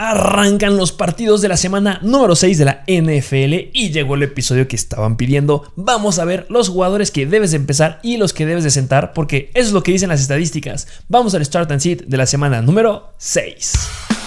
[0.00, 4.68] Arrancan los partidos de la semana número 6 de la NFL y llegó el episodio
[4.68, 5.72] que estaban pidiendo.
[5.74, 9.12] Vamos a ver los jugadores que debes de empezar y los que debes de sentar
[9.12, 10.86] porque eso es lo que dicen las estadísticas.
[11.08, 14.17] Vamos al Start and Sit de la semana número 6.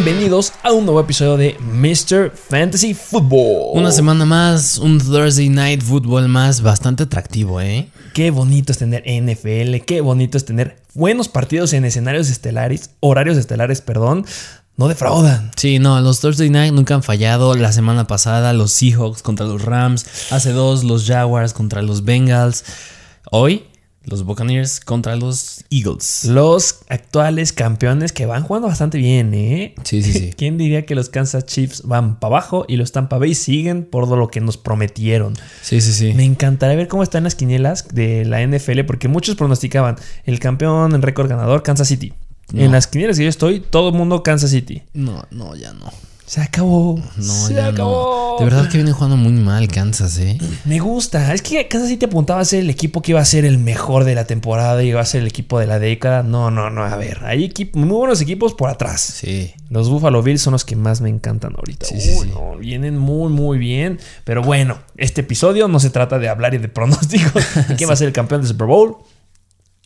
[0.00, 2.30] Bienvenidos a un nuevo episodio de Mr.
[2.30, 3.76] Fantasy Football.
[3.76, 7.88] Una semana más, un Thursday Night Football más, bastante atractivo, ¿eh?
[8.14, 13.36] Qué bonito es tener NFL, qué bonito es tener buenos partidos en escenarios estelares, horarios
[13.36, 14.24] estelares, perdón.
[14.76, 15.50] No defraudan.
[15.56, 17.56] Sí, no, los Thursday Night nunca han fallado.
[17.56, 20.06] La semana pasada, los Seahawks contra los Rams.
[20.30, 22.64] Hace dos, los Jaguars contra los Bengals.
[23.32, 23.64] Hoy,
[24.08, 26.24] los Buccaneers contra los Eagles.
[26.24, 29.74] Los actuales campeones que van jugando bastante bien, ¿eh?
[29.84, 30.30] Sí, sí, sí.
[30.36, 34.08] ¿Quién diría que los Kansas Chiefs van para abajo y los Tampa Bay siguen por
[34.08, 35.34] lo que nos prometieron?
[35.62, 36.12] Sí, sí, sí.
[36.14, 40.94] Me encantaría ver cómo están las quinielas de la NFL porque muchos pronosticaban el campeón
[40.94, 42.12] en récord ganador Kansas City.
[42.52, 42.62] No.
[42.62, 44.82] En las quinielas que yo estoy, todo el mundo Kansas City.
[44.94, 45.92] No, no, ya no.
[46.28, 47.00] Se acabó.
[47.16, 48.36] No, Se ya acabó.
[48.38, 48.44] no.
[48.44, 50.36] De verdad que vienen jugando muy mal Kansas, ¿eh?
[50.66, 51.32] Me gusta.
[51.32, 54.04] Es que Kansas City apuntaba a ser el equipo que iba a ser el mejor
[54.04, 56.22] de la temporada y iba a ser el equipo de la década.
[56.22, 56.84] No, no, no.
[56.84, 59.00] A ver, hay equipo, muy buenos equipos por atrás.
[59.00, 59.54] Sí.
[59.70, 61.86] Los Buffalo Bills son los que más me encantan ahorita.
[61.86, 62.32] Sí, sí, Uy, sí.
[62.34, 63.98] no, vienen muy, muy bien.
[64.24, 67.94] Pero bueno, este episodio no se trata de hablar y de pronósticos de quién va
[67.94, 68.98] a ser el campeón del Super Bowl.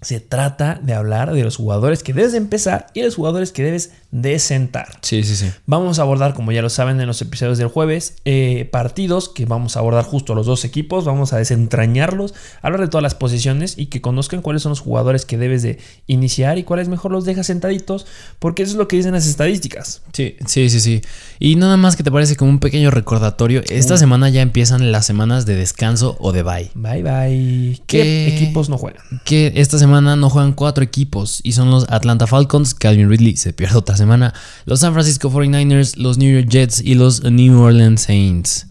[0.03, 3.63] Se trata de hablar de los jugadores que debes de empezar y los jugadores que
[3.63, 4.99] debes de sentar.
[5.01, 5.51] Sí, sí, sí.
[5.65, 9.47] Vamos a abordar, como ya lo saben en los episodios del jueves, eh, partidos que
[9.47, 13.15] vamos a abordar justo a los dos equipos, vamos a desentrañarlos, hablar de todas las
[13.15, 17.13] posiciones y que conozcan cuáles son los jugadores que debes de iniciar y cuáles mejor
[17.13, 18.07] los dejas sentaditos,
[18.39, 20.03] porque eso es lo que dicen las estadísticas.
[20.13, 21.03] Sí, sí, sí, sí.
[21.39, 23.63] Y nada más que te parece como un pequeño recordatorio.
[23.71, 26.71] Esta semana ya empiezan las semanas de descanso o de bye.
[26.75, 27.83] Bye bye.
[27.87, 28.29] ¿Qué ¿Qué?
[28.37, 29.03] equipos no juegan?
[29.25, 33.53] Que esta semana no juegan cuatro equipos y son los Atlanta Falcons, Calvin Ridley se
[33.53, 34.33] pierde otra semana,
[34.65, 38.67] los San Francisco 49ers, los New York Jets y los New Orleans Saints.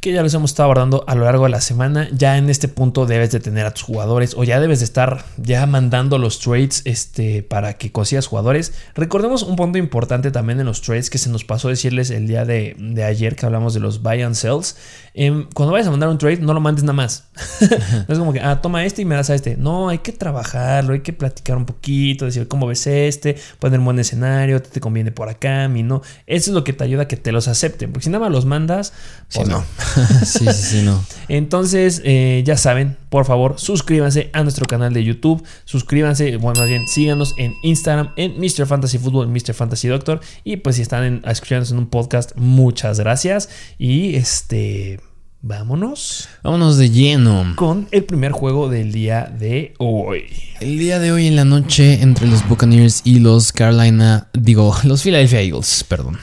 [0.00, 2.10] que ya los hemos estado abordando a lo largo de la semana.
[2.12, 5.24] Ya en este punto debes de tener a tus jugadores o ya debes de estar
[5.38, 8.74] ya mandando los trades este, para que consigas jugadores.
[8.94, 12.44] Recordemos un punto importante también en los trades que se nos pasó decirles el día
[12.44, 14.76] de, de ayer que hablamos de los buy and sells.
[15.16, 17.28] Em, cuando vayas a mandar un trade, no lo mandes nada más.
[18.08, 19.56] no es como que, ah, toma este y me das a este.
[19.56, 23.84] No, hay que trabajarlo, hay que platicar un poquito, decir cómo ves este, poner un
[23.84, 26.02] buen escenario, te, te conviene por acá, a mí no.
[26.26, 27.92] Eso es lo que te ayuda a que te los acepten.
[27.92, 28.92] Porque si nada más los mandas,
[29.32, 29.64] pues Sí, no.
[30.24, 31.04] sí, sí, sí, no.
[31.28, 35.40] Entonces, eh, ya saben, por favor, suscríbanse a nuestro canal de YouTube.
[35.66, 38.66] Suscríbanse, bueno, más bien, síganos en Instagram, en Mr.
[38.66, 39.54] Fantasy Football, Mr.
[39.54, 40.18] Fantasy Doctor.
[40.42, 43.50] Y pues si están en, escuchándonos en un podcast, muchas gracias.
[43.78, 44.98] Y este,
[45.42, 47.52] vámonos Vámonos de lleno.
[47.54, 50.24] con el primer juego del día de hoy.
[50.60, 55.04] El día de hoy en la noche entre los Buccaneers y los Carolina, digo, los
[55.04, 56.18] Philadelphia Eagles, perdón.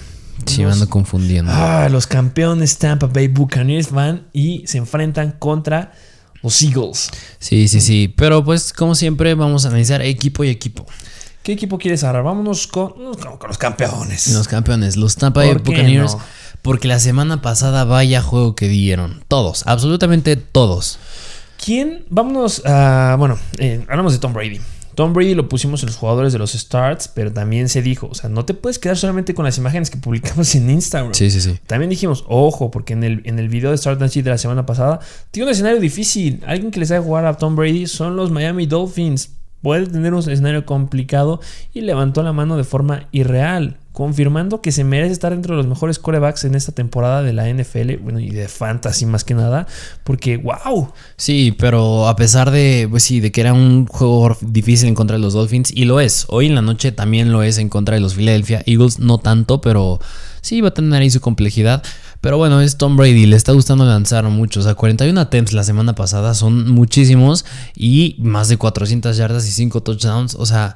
[0.46, 1.54] Sí, me ando confundiendo.
[1.56, 5.94] Ah, los campeones Tampa Bay Buccaneers van y se enfrentan contra
[6.44, 7.10] los Eagles.
[7.40, 8.14] Sí, sí, sí.
[8.16, 10.86] Pero pues, como siempre, vamos a analizar equipo y equipo.
[11.44, 12.24] ¿Qué equipo quieres agarrar?
[12.24, 14.28] Vámonos con, con- con los campeones.
[14.28, 16.14] Los campeones, los Tampa Bay ¿Por qué Buccaneers.
[16.16, 16.22] no?
[16.62, 19.24] Porque la semana pasada vaya juego que dieron.
[19.28, 21.00] Todos, absolutamente todos.
[21.64, 22.06] ¿Quién?
[22.10, 23.16] Vámonos a.
[23.18, 24.62] Bueno, eh, hablamos de Tom Brady.
[24.96, 28.16] Tom Brady lo pusimos en los jugadores de los starts, pero también se dijo, o
[28.16, 31.14] sea, no te puedes quedar solamente con las imágenes que publicamos en Instagram.
[31.14, 31.60] Sí, sí, sí.
[31.68, 34.38] También dijimos, ojo, porque en el, en el video de Start and Sit de la
[34.38, 35.00] semana pasada,
[35.32, 36.44] tiene un escenario difícil.
[36.46, 39.41] Alguien que les haga jugar a Tom Brady son los Miami Dolphins.
[39.62, 41.40] Puede tener un escenario complicado
[41.74, 46.00] y levantó la mano de forma irreal, confirmando que se merece estar entre los mejores
[46.00, 49.68] corebacks en esta temporada de la NFL, bueno, y de fantasy más que nada,
[50.04, 54.88] porque wow, Sí, pero a pesar de, pues sí, de que era un juego difícil
[54.88, 56.26] en contra de los Dolphins, y lo es.
[56.30, 59.62] Hoy en la noche también lo es en contra de los Philadelphia Eagles, no tanto,
[59.62, 60.00] pero
[60.42, 61.84] sí va a tener ahí su complejidad.
[62.20, 64.60] Pero bueno, es Tom Brady, le está gustando lanzar mucho.
[64.60, 67.46] O sea, 41 attempts la semana pasada son muchísimos
[67.76, 70.36] y más de 400 yardas y 5 touchdowns.
[70.36, 70.76] O sea,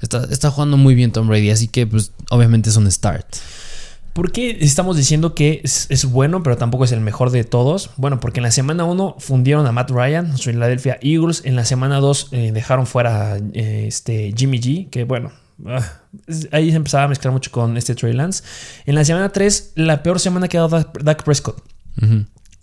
[0.00, 3.26] está, está jugando muy bien Tom Brady, así que pues obviamente es un start.
[4.12, 7.90] ¿Por qué estamos diciendo que es, bueno, pero tampoco es el mejor de todos?
[7.96, 11.40] Bueno, porque en la semana 1 fundieron a Matt Ryan, los Philadelphia Eagles.
[11.46, 15.32] En la semana 2 dejaron fuera eh, este Jimmy G, que bueno,
[16.50, 18.42] ahí se empezaba a mezclar mucho con este Trey Lance.
[18.86, 21.62] En la semana 3, la peor semana que ha dado Dak Prescott.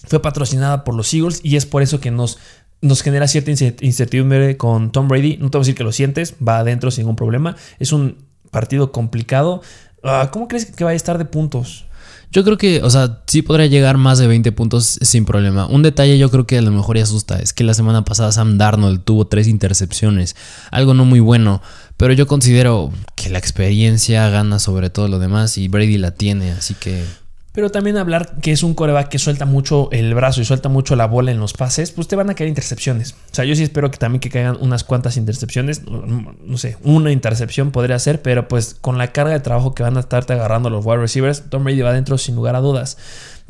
[0.07, 2.39] Fue patrocinada por los Eagles y es por eso que nos,
[2.81, 5.37] nos genera cierta incertidumbre con Tom Brady.
[5.37, 7.55] No te voy a decir que lo sientes, va adentro sin ningún problema.
[7.79, 8.17] Es un
[8.51, 9.61] partido complicado.
[10.03, 11.85] Ah, ¿Cómo crees que va a estar de puntos?
[12.31, 15.65] Yo creo que, o sea, sí podría llegar más de 20 puntos sin problema.
[15.65, 18.31] Un detalle yo creo que a lo mejor ya asusta es que la semana pasada
[18.31, 20.35] Sam Darnold tuvo tres intercepciones,
[20.69, 21.63] algo no muy bueno,
[21.99, 26.51] pero yo considero que la experiencia gana sobre todo lo demás y Brady la tiene,
[26.51, 27.03] así que...
[27.51, 30.95] Pero también hablar que es un coreback que suelta mucho el brazo y suelta mucho
[30.95, 33.15] la bola en los pases, pues te van a caer intercepciones.
[33.31, 35.81] O sea, yo sí espero que también que caigan unas cuantas intercepciones.
[35.85, 39.97] No sé, una intercepción podría ser, pero pues con la carga de trabajo que van
[39.97, 42.97] a estarte agarrando los wide receivers, Tom Brady va adentro sin lugar a dudas.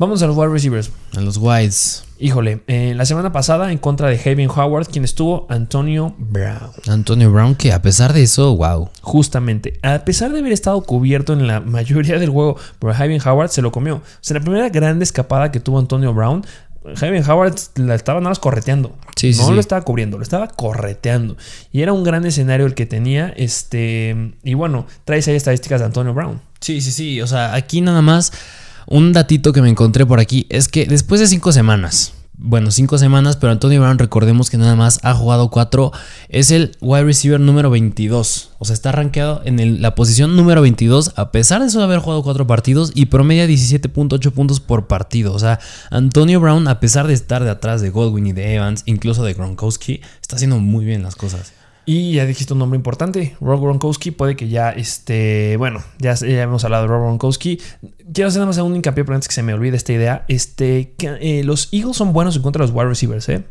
[0.00, 0.90] Vamos a los wide receivers.
[1.14, 2.04] A los wides.
[2.18, 6.70] Híjole, eh, la semana pasada en contra de Javier Howard, quien estuvo Antonio Brown.
[6.88, 8.88] Antonio Brown, que a pesar de eso, wow.
[9.02, 13.50] Justamente, a pesar de haber estado cubierto en la mayoría del juego por Javier Howard,
[13.50, 13.96] se lo comió.
[13.96, 16.46] O sea, la primera gran escapada que tuvo Antonio Brown,
[16.96, 18.96] Javier Howard la estaba nada más correteando.
[19.16, 21.36] Sí, sí, no lo estaba cubriendo, lo estaba correteando.
[21.72, 23.34] Y era un gran escenario el que tenía.
[23.36, 24.32] Este.
[24.44, 26.40] Y bueno, traes ahí estadísticas de Antonio Brown.
[26.58, 27.20] Sí, sí, sí.
[27.20, 28.32] O sea, aquí nada más
[28.90, 32.98] un datito que me encontré por aquí es que después de cinco semanas, bueno, cinco
[32.98, 35.92] semanas, pero Antonio Brown, recordemos que nada más ha jugado cuatro,
[36.28, 38.50] es el wide receiver número 22.
[38.58, 42.22] O sea, está rankeado en la posición número 22, a pesar de de haber jugado
[42.22, 45.34] cuatro partidos y promedia 17.8 puntos por partido.
[45.34, 45.60] O sea,
[45.90, 49.34] Antonio Brown, a pesar de estar de atrás de Godwin y de Evans, incluso de
[49.34, 51.52] Gronkowski, está haciendo muy bien las cosas.
[51.92, 54.12] Y ya dijiste un nombre importante, Rob Gronkowski.
[54.12, 57.60] Puede que ya, este, bueno, ya, hemos hablado de Rob Gronkowski.
[58.14, 60.24] Quiero hacer nada más un hincapié, pero antes que se me olvide esta idea.
[60.28, 63.42] Este, que, eh, los Eagles son buenos en contra de los wide receivers, ¿eh?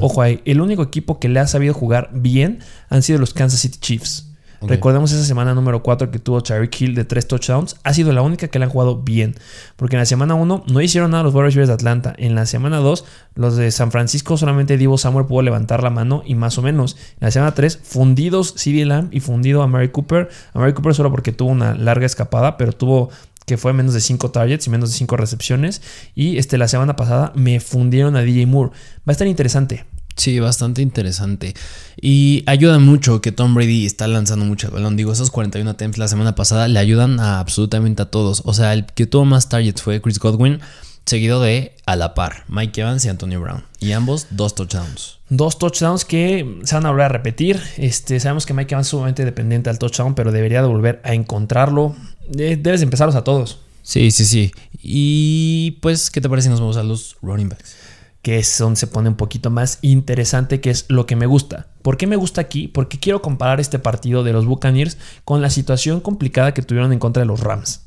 [0.00, 3.60] Ojo ahí, el único equipo que le ha sabido jugar bien han sido los Kansas
[3.60, 4.33] City Chiefs.
[4.66, 7.76] Recordemos esa semana número 4 que tuvo Tyreek Hill de 3 touchdowns.
[7.82, 9.34] Ha sido la única que le han jugado bien.
[9.76, 12.14] Porque en la semana 1 no hicieron nada los Warriors de Atlanta.
[12.16, 16.22] En la semana 2, los de San Francisco solamente Divo Samuel pudo levantar la mano
[16.24, 16.96] y más o menos.
[17.20, 20.28] En la semana 3, fundidos CD Lamb y fundido a Mary Cooper.
[20.52, 23.10] A Mary Cooper solo porque tuvo una larga escapada, pero tuvo
[23.46, 25.82] que fue menos de 5 targets y menos de 5 recepciones.
[26.14, 28.70] Y este, la semana pasada me fundieron a DJ Moore.
[28.70, 29.84] Va a estar interesante.
[30.16, 31.54] Sí, bastante interesante.
[32.00, 34.96] Y ayuda mucho que Tom Brady está lanzando mucho el balón.
[34.96, 38.42] Digo, esos 41 attempts la semana pasada le ayudan a absolutamente a todos.
[38.44, 40.60] O sea, el que tuvo más targets fue Chris Godwin,
[41.04, 43.64] seguido de a la par, Mike Evans y Antonio Brown.
[43.80, 45.18] Y ambos dos touchdowns.
[45.28, 47.60] Dos touchdowns que se van a volver a repetir.
[47.76, 51.12] Este, sabemos que Mike Evans es sumamente dependiente al touchdown, pero debería de volver a
[51.12, 51.96] encontrarlo.
[52.28, 53.58] Debes empezarlos a todos.
[53.82, 54.52] Sí, sí, sí.
[54.82, 57.83] Y pues, ¿qué te parece si nos vamos a los running backs?
[58.24, 61.66] Que es donde se pone un poquito más interesante, que es lo que me gusta.
[61.82, 62.68] ¿Por qué me gusta aquí?
[62.68, 66.98] Porque quiero comparar este partido de los Buccaneers con la situación complicada que tuvieron en
[66.98, 67.82] contra de los Rams.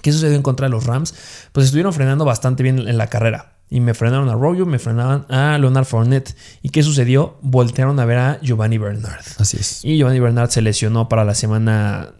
[0.00, 1.14] ¿Qué sucedió en contra de los Rams?
[1.52, 3.58] Pues estuvieron frenando bastante bien en la carrera.
[3.68, 6.34] Y me frenaron a Royo, me frenaban a Leonard Fournette.
[6.62, 7.36] ¿Y qué sucedió?
[7.42, 9.20] Voltearon a ver a Giovanni Bernard.
[9.36, 9.84] Así es.
[9.84, 12.14] Y Giovanni Bernard se lesionó para la semana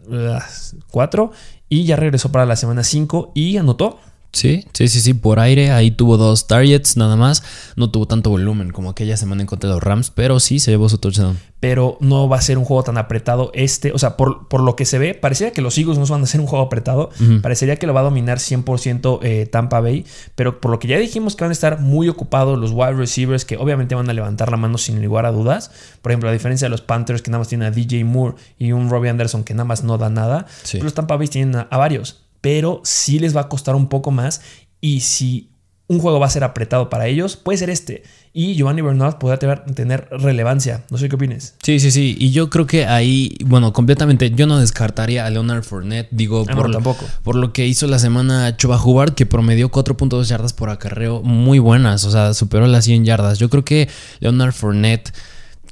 [0.91, 1.31] 4 uh,
[1.67, 3.99] y ya regresó para la semana 5 y anotó.
[4.33, 5.71] Sí, sí, sí, sí, por aire.
[5.71, 7.43] Ahí tuvo dos targets nada más.
[7.75, 10.71] No tuvo tanto volumen como aquella semana en contra de los Rams, pero sí se
[10.71, 11.37] llevó su touchdown.
[11.59, 13.91] Pero no va a ser un juego tan apretado este.
[13.91, 16.25] O sea, por, por lo que se ve, parecería que los Eagles no van a
[16.25, 17.09] ser un juego apretado.
[17.41, 20.05] Parecería que lo va a dominar 100% eh, Tampa Bay.
[20.35, 23.43] Pero por lo que ya dijimos que van a estar muy ocupados los wide receivers,
[23.43, 25.71] que obviamente van a levantar la mano sin lugar a dudas.
[26.01, 28.71] Por ejemplo, a diferencia de los Panthers, que nada más tienen a DJ Moore y
[28.71, 30.47] un Robbie Anderson, que nada más no da nada.
[30.81, 34.41] los Tampa Bay tienen a varios pero sí les va a costar un poco más.
[34.81, 35.51] Y si
[35.91, 38.03] un juego va a ser apretado para ellos, puede ser este.
[38.33, 40.85] Y Giovanni Bernard podrá tener, relevancia.
[40.89, 41.55] No sé qué opines.
[41.61, 42.15] Sí, sí, sí.
[42.17, 46.07] Y yo creo que ahí, bueno, completamente, yo no descartaría a Leonard Fournette.
[46.11, 47.05] Digo, ah, por, tampoco.
[47.23, 51.59] por lo que hizo la semana Chuba Hubbard, que promedió 4.2 yardas por acarreo muy
[51.59, 52.05] buenas.
[52.05, 53.37] O sea, superó las 100 yardas.
[53.37, 53.89] Yo creo que
[54.21, 55.11] Leonard Fournette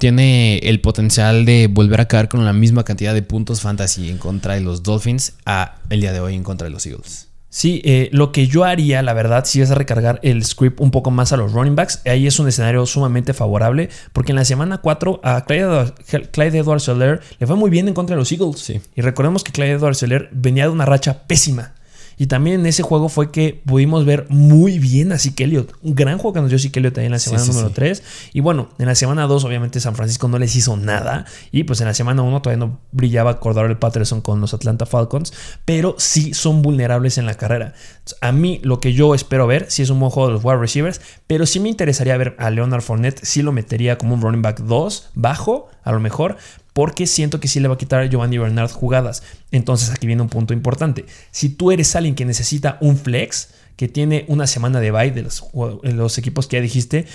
[0.00, 4.18] tiene el potencial de volver a caer con la misma cantidad de puntos fantasy en
[4.18, 7.28] contra de los Dolphins a el día de hoy en contra de los Eagles.
[7.50, 11.10] Sí, eh, lo que yo haría, la verdad, si es recargar el script un poco
[11.10, 12.00] más a los running backs.
[12.06, 15.92] Ahí es un escenario sumamente favorable, porque en la semana 4 a Clyde,
[16.30, 18.60] Clyde Edwards Seller le fue muy bien en contra de los Eagles.
[18.60, 18.80] Sí.
[18.94, 21.74] Y recordemos que Clyde Edwards Seller venía de una racha pésima.
[22.20, 25.72] Y también en ese juego fue que pudimos ver muy bien a Elliott.
[25.80, 28.02] Un gran juego que nos dio Elliott ahí en la semana número 3.
[28.34, 31.24] Y bueno, en la semana 2 obviamente San Francisco no les hizo nada.
[31.50, 35.32] Y pues en la semana 1 todavía no brillaba el Patterson con los Atlanta Falcons.
[35.64, 37.72] Pero sí son vulnerables en la carrera.
[38.20, 40.58] A mí lo que yo espero ver, si es un buen juego de los wide
[40.58, 41.00] receivers.
[41.26, 43.24] Pero sí me interesaría ver a Leonard Fournette.
[43.24, 46.36] Sí lo metería como un running back 2 bajo, a lo mejor.
[46.72, 49.22] Porque siento que sí le va a quitar a Giovanni Bernard jugadas.
[49.50, 51.06] Entonces aquí viene un punto importante.
[51.30, 55.22] Si tú eres alguien que necesita un flex, que tiene una semana de bye de
[55.22, 55.44] los,
[55.82, 57.06] los equipos que ya dijiste,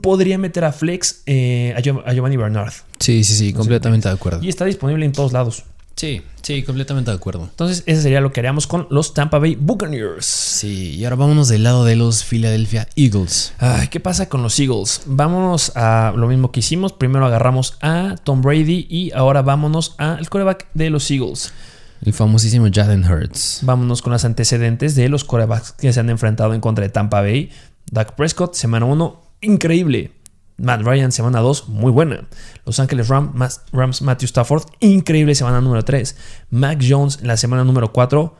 [0.00, 2.72] podría meter a flex eh, a, Giovanni Bernard.
[2.98, 4.42] Sí, sí, sí, completamente de acuerdo.
[4.42, 5.64] Y está disponible en todos lados.
[5.98, 7.42] Sí, sí, completamente de acuerdo.
[7.42, 10.24] Entonces, ese sería lo que haríamos con los Tampa Bay Buccaneers.
[10.24, 13.52] Sí, y ahora vámonos del lado de los Philadelphia Eagles.
[13.58, 15.02] Ay, ¿qué pasa con los Eagles?
[15.06, 16.92] Vámonos a lo mismo que hicimos.
[16.92, 21.52] Primero agarramos a Tom Brady y ahora vámonos al coreback de los Eagles.
[22.00, 23.58] El famosísimo Jalen Hurts.
[23.62, 27.22] Vámonos con los antecedentes de los corebacks que se han enfrentado en contra de Tampa
[27.22, 27.50] Bay.
[27.90, 30.12] Dak Prescott, semana 1, increíble.
[30.58, 32.26] Matt Ryan, semana 2, muy buena.
[32.66, 36.16] Los Ángeles Rams, Rams Matthew Stafford, increíble semana número 3.
[36.50, 38.34] Mac Jones, la semana número 4,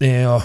[0.00, 0.42] eh, oh,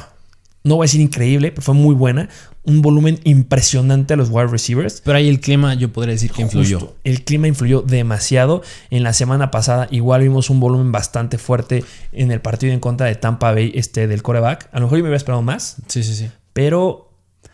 [0.65, 2.27] no voy a decir increíble, pero fue muy buena.
[2.63, 4.99] Un volumen impresionante a los wide receivers.
[5.05, 6.95] Pero ahí el clima, yo podría decir que influyó.
[7.03, 8.63] el clima influyó demasiado.
[8.89, 13.05] En la semana pasada, igual vimos un volumen bastante fuerte en el partido en contra
[13.05, 14.67] de Tampa Bay este, del coreback.
[14.71, 15.77] A lo mejor yo me hubiera esperado más.
[15.87, 16.31] Sí, sí, sí.
[16.53, 17.11] Pero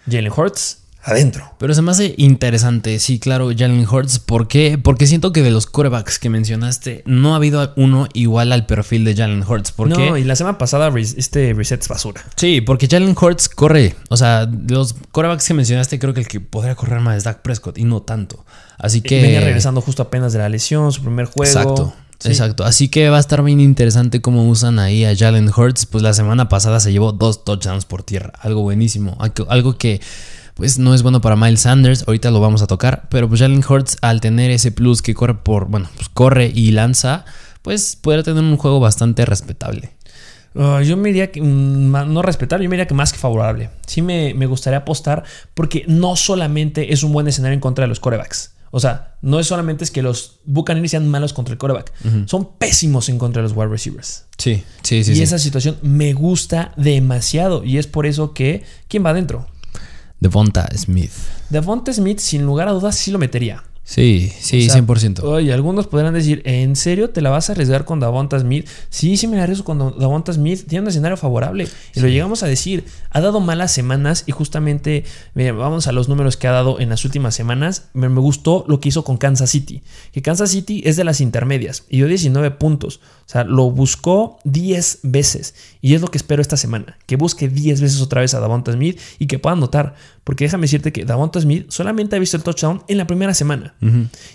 [0.09, 1.53] Jalen Hurts adentro.
[1.57, 4.19] Pero se me hace interesante, sí, claro, Jalen Hurts.
[4.19, 4.77] ¿Por qué?
[4.81, 9.03] Porque siento que de los corebacks que mencionaste, no ha habido uno igual al perfil
[9.05, 9.71] de Jalen Hurts.
[9.71, 12.23] ¿Por no, y la semana pasada este reset es basura.
[12.35, 13.95] Sí, porque Jalen Hurts corre.
[14.09, 17.23] O sea, de los corebacks que mencionaste, creo que el que podría correr más es
[17.23, 18.45] Dak Prescott y no tanto.
[18.77, 19.21] Así que.
[19.21, 21.43] Venía regresando justo apenas de la lesión, su primer juego.
[21.45, 21.93] Exacto.
[22.23, 25.87] Exacto, así que va a estar bien interesante cómo usan ahí a Jalen Hurts.
[25.87, 29.17] Pues la semana pasada se llevó dos touchdowns por tierra, algo buenísimo,
[29.47, 30.01] algo que
[30.61, 33.63] pues no es bueno para Miles Sanders, ahorita lo vamos a tocar, pero pues Jalen
[33.67, 37.25] Hurts al tener ese plus que corre por, bueno, pues corre y lanza,
[37.63, 39.89] pues podría tener un juego bastante respetable.
[40.55, 43.71] Ah, yo me diría que, mm, no respetable, yo me diría que más que favorable.
[43.87, 45.23] Sí me, gustaría apostar
[45.55, 48.51] porque no solamente es un buen escenario en contra de los corebacks.
[48.69, 51.91] O sea, no es solamente es que los Buccaneers sean malos contra el coreback.
[52.27, 54.27] Son pésimos en contra de los wide receivers.
[54.37, 55.13] Sí, sí, sí.
[55.13, 57.63] Y esa situación me gusta demasiado.
[57.65, 59.47] Y es por eso que, ¿quién va adentro?
[60.21, 61.11] Devonta Smith.
[61.49, 63.63] Devonta Smith, sin lugar a dudas, sí lo metería.
[63.83, 65.23] Sí, sí, 100%.
[65.23, 68.67] Oye, algunos podrán decir, ¿en serio te la vas a arriesgar con Davonta Smith?
[68.89, 70.65] Sí, sí me la arriesgo con Davonta Smith.
[70.67, 71.67] Tiene un escenario favorable.
[71.95, 72.85] Y lo llegamos a decir.
[73.09, 75.03] Ha dado malas semanas y justamente,
[75.35, 77.89] vamos a los números que ha dado en las últimas semanas.
[77.93, 79.81] Me, gustó lo que hizo con Kansas City.
[80.13, 83.01] Que Kansas City es de las intermedias y dio 19 puntos.
[83.25, 85.55] O sea, lo buscó 10 veces.
[85.81, 86.97] Y es lo que espero esta semana.
[87.07, 89.95] Que busque 10 veces otra vez a Davonta Smith y que pueda notar.
[90.23, 93.73] Porque déjame decirte que Davonta Smith solamente ha visto el touchdown en la primera semana.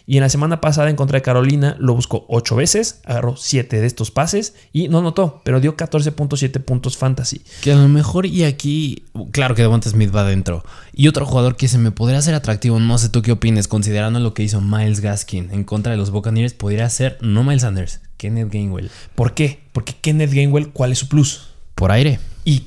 [0.07, 3.81] Y en la semana pasada en contra de Carolina lo buscó 8 veces, agarró 7
[3.81, 7.43] de estos pases y no notó, pero dio 14.7 puntos fantasy.
[7.61, 10.65] Que a lo mejor y aquí, claro que Devonta Smith va adentro.
[10.93, 14.19] Y otro jugador que se me podría hacer atractivo, no sé tú qué opines, considerando
[14.19, 18.01] lo que hizo Miles Gaskin en contra de los Buccaneers, podría ser no Miles Sanders,
[18.17, 18.91] Kenneth Gainwell.
[19.15, 19.61] ¿Por qué?
[19.73, 21.49] Porque Kenneth Gainwell, ¿cuál es su plus?
[21.75, 22.19] Por aire.
[22.49, 22.61] ¿Y,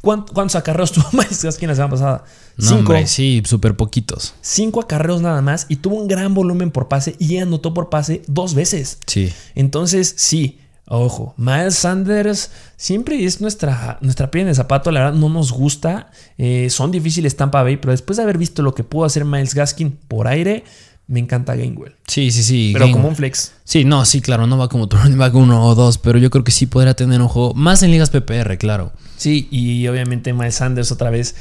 [0.00, 2.24] cuántos acarreos tuvo Miles Gaskin la semana pasada?
[2.58, 2.92] Cinco.
[3.06, 4.34] sí, súper poquitos.
[4.40, 8.22] Cinco acarreos nada más y tuvo un gran volumen por pase y anotó por pase
[8.26, 8.98] dos veces.
[9.06, 9.32] Sí.
[9.54, 15.18] Entonces, sí, ojo, Miles Sanders siempre es nuestra, nuestra piel en el zapato, la verdad
[15.18, 16.10] no nos gusta.
[16.36, 19.54] Eh, son difíciles Tampa Bay, pero después de haber visto lo que pudo hacer Miles
[19.54, 20.64] Gaskin por aire,
[21.12, 21.94] me encanta Gainwell.
[22.06, 22.70] Sí, sí, sí.
[22.72, 23.52] Pero como un flex.
[23.64, 26.42] Sí, no, sí, claro, no va como running back uno o dos, pero yo creo
[26.42, 28.92] que sí podrá tener un juego más en ligas PPR, claro.
[29.18, 31.34] Sí, y obviamente Miles Sanders otra vez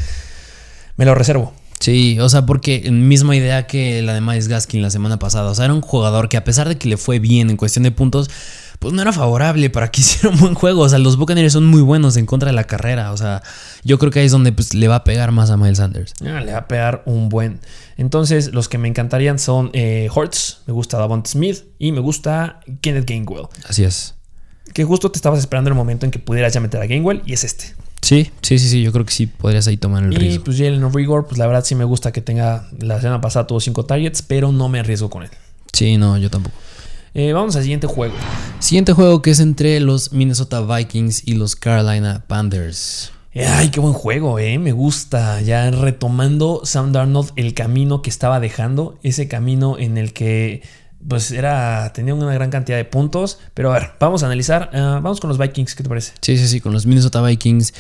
[0.98, 1.54] me lo reservo.
[1.80, 5.50] Sí, o sea, porque misma idea que la de Miles Gaskin la semana pasada.
[5.50, 7.84] O sea, era un jugador que a pesar de que le fue bien en cuestión
[7.84, 8.30] de puntos,
[8.82, 10.82] pues no era favorable para que hiciera un buen juego.
[10.82, 13.12] O sea, los Buccaneers son muy buenos en contra de la carrera.
[13.12, 13.44] O sea,
[13.84, 16.16] yo creo que ahí es donde pues, le va a pegar más a Miles Sanders.
[16.26, 17.60] Ah, le va a pegar un buen.
[17.96, 22.60] Entonces, los que me encantarían son eh, Hortz, me gusta Davon Smith y me gusta
[22.82, 23.46] Kenneth Gainwell.
[23.70, 24.16] Así es.
[24.74, 27.34] Que justo te estabas esperando el momento en que pudieras ya meter a Gainwell y
[27.34, 27.76] es este.
[28.02, 30.36] Sí, sí, sí, sí, yo creo que sí podrías ahí tomar el riesgo.
[30.36, 33.46] Y pues Jalen Rigor, pues la verdad sí me gusta que tenga, la semana pasada
[33.46, 35.30] tuvo 5 targets, pero no me arriesgo con él.
[35.72, 36.56] Sí, no, yo tampoco.
[37.14, 38.14] Eh, vamos al siguiente juego.
[38.60, 43.12] Siguiente juego que es entre los Minnesota Vikings y los Carolina Panthers.
[43.36, 44.58] Ay, qué buen juego, eh.
[44.60, 45.42] Me gusta.
[45.42, 48.98] Ya retomando Sam Darnold el camino que estaba dejando.
[49.04, 50.64] Ese camino en el que
[51.08, 53.40] pues era, tenía una gran cantidad de puntos.
[53.54, 54.70] Pero a ver, vamos a analizar.
[54.74, 56.14] Ah, vamos con los Vikings, ¿qué te parece?
[56.22, 57.74] Sí, sí, sí, con los Minnesota Vikings.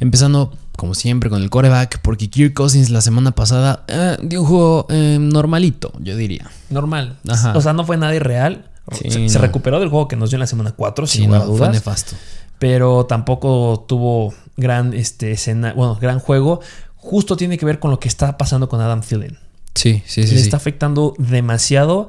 [0.00, 4.46] Empezando, como siempre, con el coreback, porque Kirk Cousins la semana pasada eh, dio un
[4.46, 6.48] juego eh, normalito, yo diría.
[6.70, 7.18] Normal.
[7.52, 8.70] O sea, no fue nada irreal.
[8.92, 11.58] se, recuperó del juego que nos dio en la semana 4, sin no, dudas.
[11.58, 12.14] Fue nefasto.
[12.60, 16.60] Pero tampoco tuvo gran este, escena, bueno, gran juego.
[16.94, 19.36] Justo tiene que ver con lo que está pasando con Adam Thielen.
[19.74, 20.36] Sí, sí, sí.
[20.36, 22.08] Le está afectando demasiado.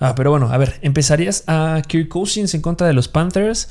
[0.00, 3.68] Ah, pero bueno, a ver, ¿empezarías a Kirk Cousins en contra de los Panthers?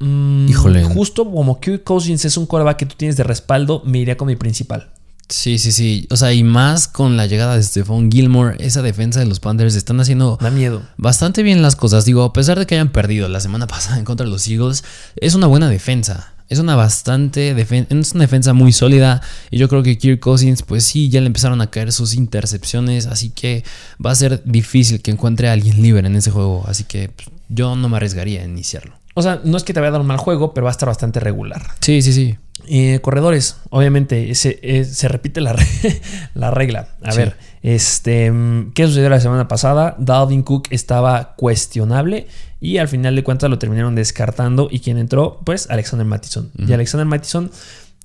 [0.00, 0.84] Mm, Híjole.
[0.84, 4.28] Justo como Kirk Cousins es un coreback que tú tienes de respaldo, me iría con
[4.28, 4.90] mi principal.
[5.28, 6.06] Sí, sí, sí.
[6.10, 9.74] O sea, y más con la llegada de Stephon Gilmore, esa defensa de los Panthers
[9.74, 10.82] están haciendo Da miedo.
[10.98, 12.04] bastante bien las cosas.
[12.04, 14.84] Digo, a pesar de que hayan perdido la semana pasada en contra de los Eagles,
[15.16, 16.32] es una buena defensa.
[16.48, 19.20] Es una bastante defen- es una defensa muy sólida.
[19.50, 23.06] Y yo creo que Kirk Cousins, pues sí, ya le empezaron a caer sus intercepciones.
[23.06, 23.64] Así que
[24.04, 26.64] va a ser difícil que encuentre a alguien libre en ese juego.
[26.68, 28.95] Así que pues, yo no me arriesgaría a iniciarlo.
[29.18, 30.72] O sea, no es que te vaya a dar un mal juego, pero va a
[30.72, 31.62] estar bastante regular.
[31.80, 32.36] Sí, sí, sí.
[32.68, 35.66] Eh, corredores, obviamente se, eh, se repite la, re-
[36.34, 36.88] la regla.
[37.02, 37.18] A Sí.
[37.18, 39.94] ver, este, mm, ¿qué sucedió la semana pasada?
[39.98, 42.26] Dalvin Cook estaba cuestionable
[42.60, 44.68] y al final de cuentas lo terminaron descartando.
[44.70, 45.40] ¿Y quien entró?
[45.44, 46.50] Pues Alexander Mattison.
[46.58, 47.50] Y Alexander Mattison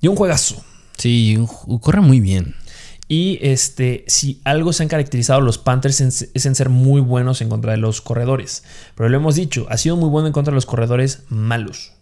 [0.00, 0.62] dio un juegazo.
[0.96, 1.38] Sí,
[1.80, 2.54] corre muy bien.
[3.12, 7.50] Y este, si algo se han caracterizado los Panthers es en ser muy buenos en
[7.50, 8.64] contra de los corredores.
[8.94, 11.92] Pero lo hemos dicho, ha sido muy bueno en contra de los corredores malos.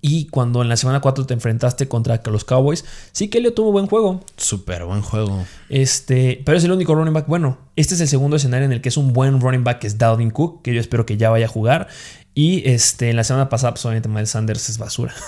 [0.00, 3.70] Y cuando en la semana 4 te enfrentaste contra los Cowboys, sí que Elliot tuvo
[3.70, 4.24] buen juego.
[4.38, 5.44] Súper buen juego.
[5.68, 7.26] Este, pero es el único running back.
[7.26, 9.88] Bueno, este es el segundo escenario en el que es un buen running back, que
[9.88, 11.88] es Dalvin Cook, que yo espero que ya vaya a jugar.
[12.38, 15.14] Y este, en la semana pasada, pues obviamente Miles Sanders es basura.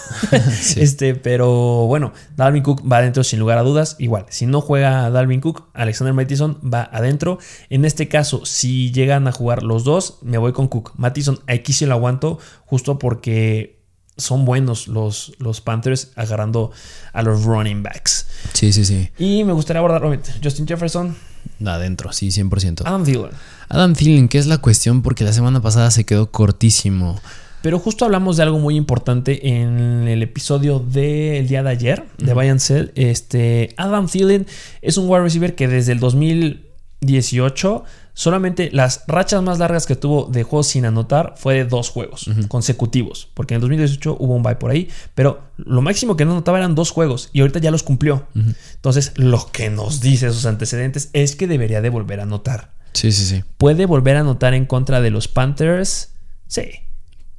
[0.61, 0.81] Sí.
[0.89, 3.97] Este, pero bueno, Dalvin Cook va adentro sin lugar a dudas.
[3.99, 7.39] Igual, si no juega Dalvin Cook, Alexander Mattison va adentro.
[7.71, 10.93] En este caso, si llegan a jugar los dos, me voy con Cook.
[10.97, 13.79] Mattison, aquí sí lo aguanto, justo porque
[14.19, 16.73] son buenos los, los Panthers agarrando
[17.15, 18.27] a los running backs.
[18.53, 19.09] Sí, sí, sí.
[19.19, 21.17] Y me gustaría abordar obviamente, Justin Jefferson,
[21.65, 22.83] Adentro, sí, 100%.
[22.85, 23.31] Adam Thielen.
[23.69, 25.03] Adam Thielen, ¿qué es la cuestión?
[25.03, 27.21] Porque la semana pasada se quedó cortísimo.
[27.63, 32.33] Pero justo hablamos de algo muy importante en el episodio del día de ayer de
[32.33, 32.91] Bayern Cell.
[32.95, 34.47] Este, Adam Thielen
[34.81, 37.85] es un wide receiver que desde el 2018
[38.19, 42.29] solamente las rachas más largas que tuvo de juegos sin anotar fue de dos juegos
[42.49, 43.29] consecutivos.
[43.33, 46.59] Porque en el 2018 hubo un bye por ahí, pero lo máximo que no anotaba
[46.59, 48.27] eran dos juegos y ahorita ya los cumplió.
[48.75, 52.73] Entonces, lo que nos dice sus antecedentes es que debería de volver a anotar.
[52.93, 53.45] Sí, sí, sí.
[53.57, 56.15] ¿Puede volver a anotar en contra de los Panthers?
[56.49, 56.71] Sí.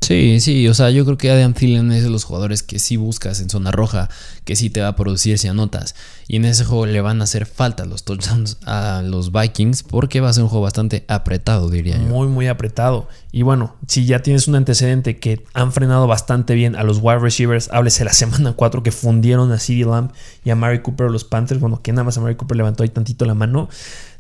[0.02, 2.96] Sí, sí, o sea, yo creo que Adam Thielen es de los jugadores que sí
[2.96, 4.10] buscas en zona roja,
[4.46, 5.94] que sí te va a producir si anotas.
[6.28, 10.22] Y en ese juego le van a hacer falta los touchdowns a los Vikings porque
[10.22, 12.04] va a ser un juego bastante apretado, diría yo.
[12.04, 13.10] Muy, muy apretado.
[13.32, 17.20] Y bueno, si ya tienes un antecedente que han frenado bastante bien a los wide
[17.20, 20.12] receivers, háblese la semana 4 que fundieron a CeeDee Lamb
[20.46, 21.60] y a Mary Cooper los Panthers.
[21.60, 23.70] Bueno, que nada más a Mary Cooper levantó ahí tantito la mano.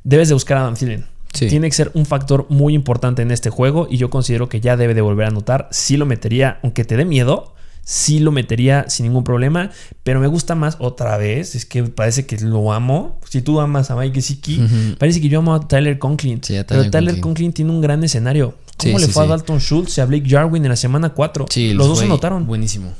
[0.03, 1.05] Debes de buscar a Adam Thielen.
[1.33, 1.47] Sí.
[1.47, 4.77] Tiene que ser un factor muy importante en este juego y yo considero que ya
[4.77, 5.67] debe de volver a anotar.
[5.71, 9.71] Sí lo metería, aunque te dé miedo, sí lo metería sin ningún problema,
[10.03, 13.19] pero me gusta más otra vez, es que parece que lo amo.
[13.29, 14.95] Si tú amas a Mike Ujú.
[14.97, 16.39] parece que yo amo a Tyler Conklin.
[16.43, 17.53] Sí, a pero Tyler Tyler Conklin.
[17.53, 18.55] Tiene un gran escenario.
[18.77, 21.47] ¿Cómo Sí, le fue a Dalton Schultz y a Blake Jarwin en la semana 4?
[21.49, 22.45] Sí, los dos anotaron.
[22.47, 22.93] Buenísimo.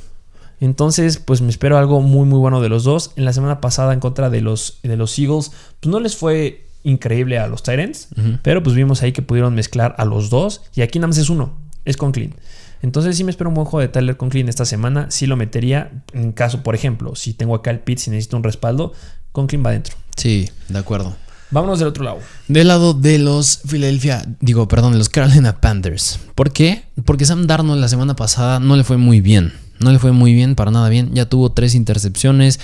[0.59, 3.11] Entonces, pues me espero algo muy, muy bueno de los dos.
[3.15, 6.67] En la semana pasada, en contra de los, de los Eagles, pues no les fue
[6.83, 8.39] increíble a los Ujú.
[8.41, 10.61] pero pues vimos ahí que pudieron mezclar a los dos.
[10.75, 12.35] Y aquí nada más es uno, es Conklin.
[12.81, 15.07] Entonces, sí me espero un buen juego de Tyler Conklin esta semana.
[15.11, 15.91] Sí lo metería.
[16.13, 18.93] En caso, por ejemplo, si tengo acá el pit, si necesito un respaldo,
[19.33, 19.95] Conklin va adentro.
[20.15, 21.15] Sí, de acuerdo.
[21.51, 22.19] Vámonos del otro lado.
[22.47, 26.19] Del lado de los Philadelphia, digo, perdón, de los Carolina Panthers.
[26.35, 26.83] ¿Por qué?
[27.05, 29.53] Porque Sam Darnold la semana pasada no le fue muy bien.
[29.79, 31.11] No le fue muy bien, para nada bien.
[31.13, 32.59] Ya tuvo tres intercepciones.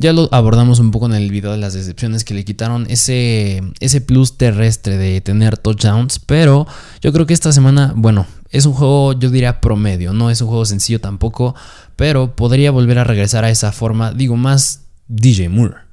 [0.00, 3.64] Ya lo abordamos un poco en el video de las decepciones que le quitaron ese,
[3.80, 6.20] ese plus terrestre de tener touchdowns.
[6.20, 6.68] Pero
[7.00, 10.12] yo creo que esta semana, bueno, es un juego, yo diría promedio.
[10.12, 11.56] No es un juego sencillo tampoco.
[11.96, 14.12] Pero podría volver a regresar a esa forma.
[14.12, 15.87] Digo, más DJ Moore.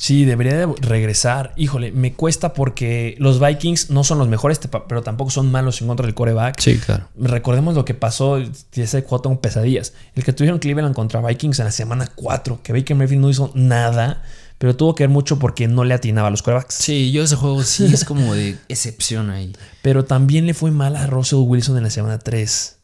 [0.00, 1.52] Sí, debería de regresar.
[1.56, 4.58] Híjole, me cuesta porque los Vikings no son los mejores,
[4.88, 6.58] pero tampoco son malos en contra del coreback.
[6.58, 7.10] Sí, claro.
[7.18, 9.92] Recordemos lo que pasó, ese tengo pesadillas.
[10.14, 13.52] El que tuvieron Cleveland contra Vikings en la semana 4, que Baker Mayfield no hizo
[13.54, 14.22] nada,
[14.56, 16.76] pero tuvo que ver mucho porque no le atinaba a los corebacks.
[16.76, 19.52] Sí, yo ese juego sí es como de excepción ahí.
[19.82, 22.78] Pero también le fue mal a Russell Wilson en la semana 3.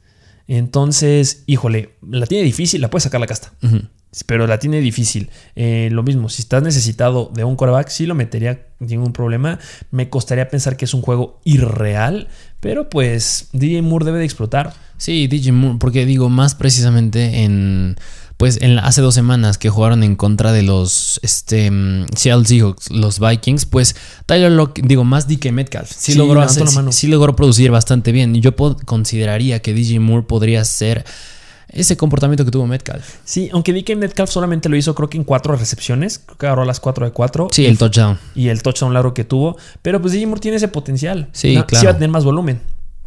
[0.49, 3.53] Entonces, híjole, la tiene difícil, la puede sacar la casta.
[4.25, 5.29] Pero la tiene difícil.
[5.57, 9.59] Eh, lo mismo, si estás necesitado de un coreback, sí lo metería sin ningún problema.
[9.91, 12.29] Me costaría pensar que es un juego irreal,
[12.61, 14.73] pero pues DJ Moore debe de explotar.
[14.97, 17.97] Sí, DJ Moore, porque digo, más precisamente en.
[18.39, 22.45] Pues en la- hace dos semanas que jugaron en contra de los este, mm, Seattle
[22.45, 27.07] Seahawks, los Vikings, pues Tyler Lock, digo, más DK Metcalf, sí, Sí, logró, hacer- sí-
[27.07, 28.37] logró producir bastante bien.
[28.37, 31.07] Y yo consideraría que DJ Moore podría ser
[31.69, 33.17] ese comportamiento que tuvo Metcalf.
[33.25, 36.47] Sí, aunque vi que Metcalf solamente lo hizo creo que en cuatro recepciones, creo que
[36.47, 37.49] agarró las cuatro de cuatro.
[37.51, 38.19] Sí, el touchdown.
[38.35, 41.29] Y el touchdown largo que tuvo, pero pues DJ Moore tiene ese potencial.
[41.33, 41.85] Sí, Na- claro.
[41.87, 42.61] va a tener más volumen.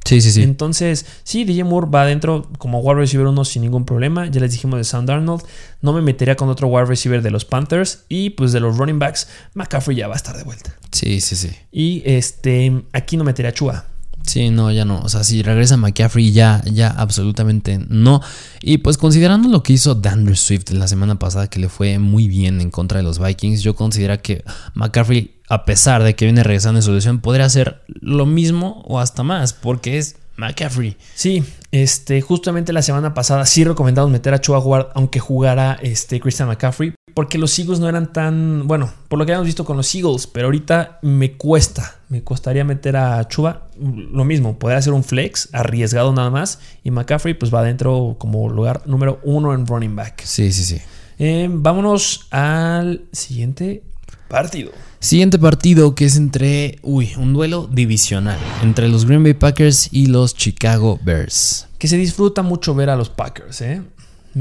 [0.05, 0.41] Sí, sí, sí.
[0.41, 4.25] Entonces, sí, DJ Moore va adentro como wide receiver uno sin ningún problema.
[4.27, 5.43] Ya les dijimos de Sound Arnold.
[5.81, 8.05] No me metería con otro wide receiver de los Panthers.
[8.09, 10.73] Y pues de los running backs, McCaffrey ya va a estar de vuelta.
[10.91, 11.51] Sí, sí, sí.
[11.71, 13.85] Y este, aquí no metería a Chua.
[14.25, 14.99] Sí, no, ya no.
[15.01, 18.21] O sea, si regresa McCaffrey, ya, ya absolutamente no.
[18.61, 22.27] Y pues considerando lo que hizo Dandre Swift la semana pasada, que le fue muy
[22.27, 24.43] bien en contra de los Vikings, yo considero que
[24.75, 28.99] McCaffrey, a pesar de que viene regresando en su lesión, podría hacer lo mismo o
[28.99, 30.97] hasta más, porque es McCaffrey.
[31.13, 35.77] Sí, este, justamente la semana pasada sí recomendamos meter a Chua a jugar, aunque jugara
[35.81, 39.65] este Christian McCaffrey, porque los Eagles no eran tan, bueno, por lo que habíamos visto
[39.65, 44.77] con los Eagles, pero ahorita me cuesta, me costaría meter a Chuba, lo mismo, poder
[44.77, 49.53] hacer un flex arriesgado nada más, y McCaffrey pues va adentro como lugar número uno
[49.53, 50.21] en running back.
[50.23, 50.81] Sí, sí, sí.
[51.17, 53.83] Eh, vámonos al siguiente
[54.29, 54.71] partido.
[54.99, 60.05] Siguiente partido que es entre, uy, un duelo divisional entre los Green Bay Packers y
[60.05, 61.67] los Chicago Bears.
[61.77, 63.81] Que se disfruta mucho ver a los Packers, ¿eh?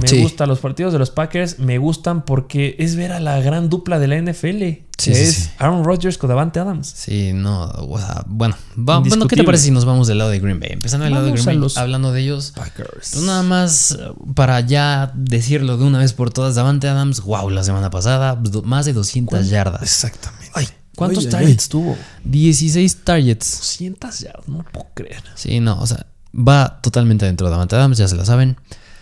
[0.00, 0.22] Me Sí.
[0.22, 3.98] gustan los partidos de los Packers, me gustan porque es ver a la gran dupla
[3.98, 5.50] de la NFL, Sí, que sí, es.
[5.58, 6.87] Aaron Rodgers con Davante Adams.
[6.96, 10.30] Sí, no, o sea, bueno, va- bueno, ¿qué te parece si nos vamos del lado
[10.30, 10.70] de Green Bay?
[10.72, 12.52] Empezando del lado de Green Bay, los- hablando de ellos.
[12.54, 13.11] Packers.
[13.12, 13.96] Pues nada más eh,
[14.34, 18.62] para ya decirlo de una vez por todas, Davante Adams, wow, la semana pasada, do-
[18.62, 19.82] más de 200 yardas.
[19.82, 20.50] Exactamente.
[20.54, 21.96] Ay, ¿Cuántos targets tuvo?
[22.24, 23.58] 16 targets.
[23.58, 25.22] 200 yardas, no puedo creer.
[25.34, 28.56] Sí, no, o sea, va totalmente dentro de Davante Adams, ya se la saben.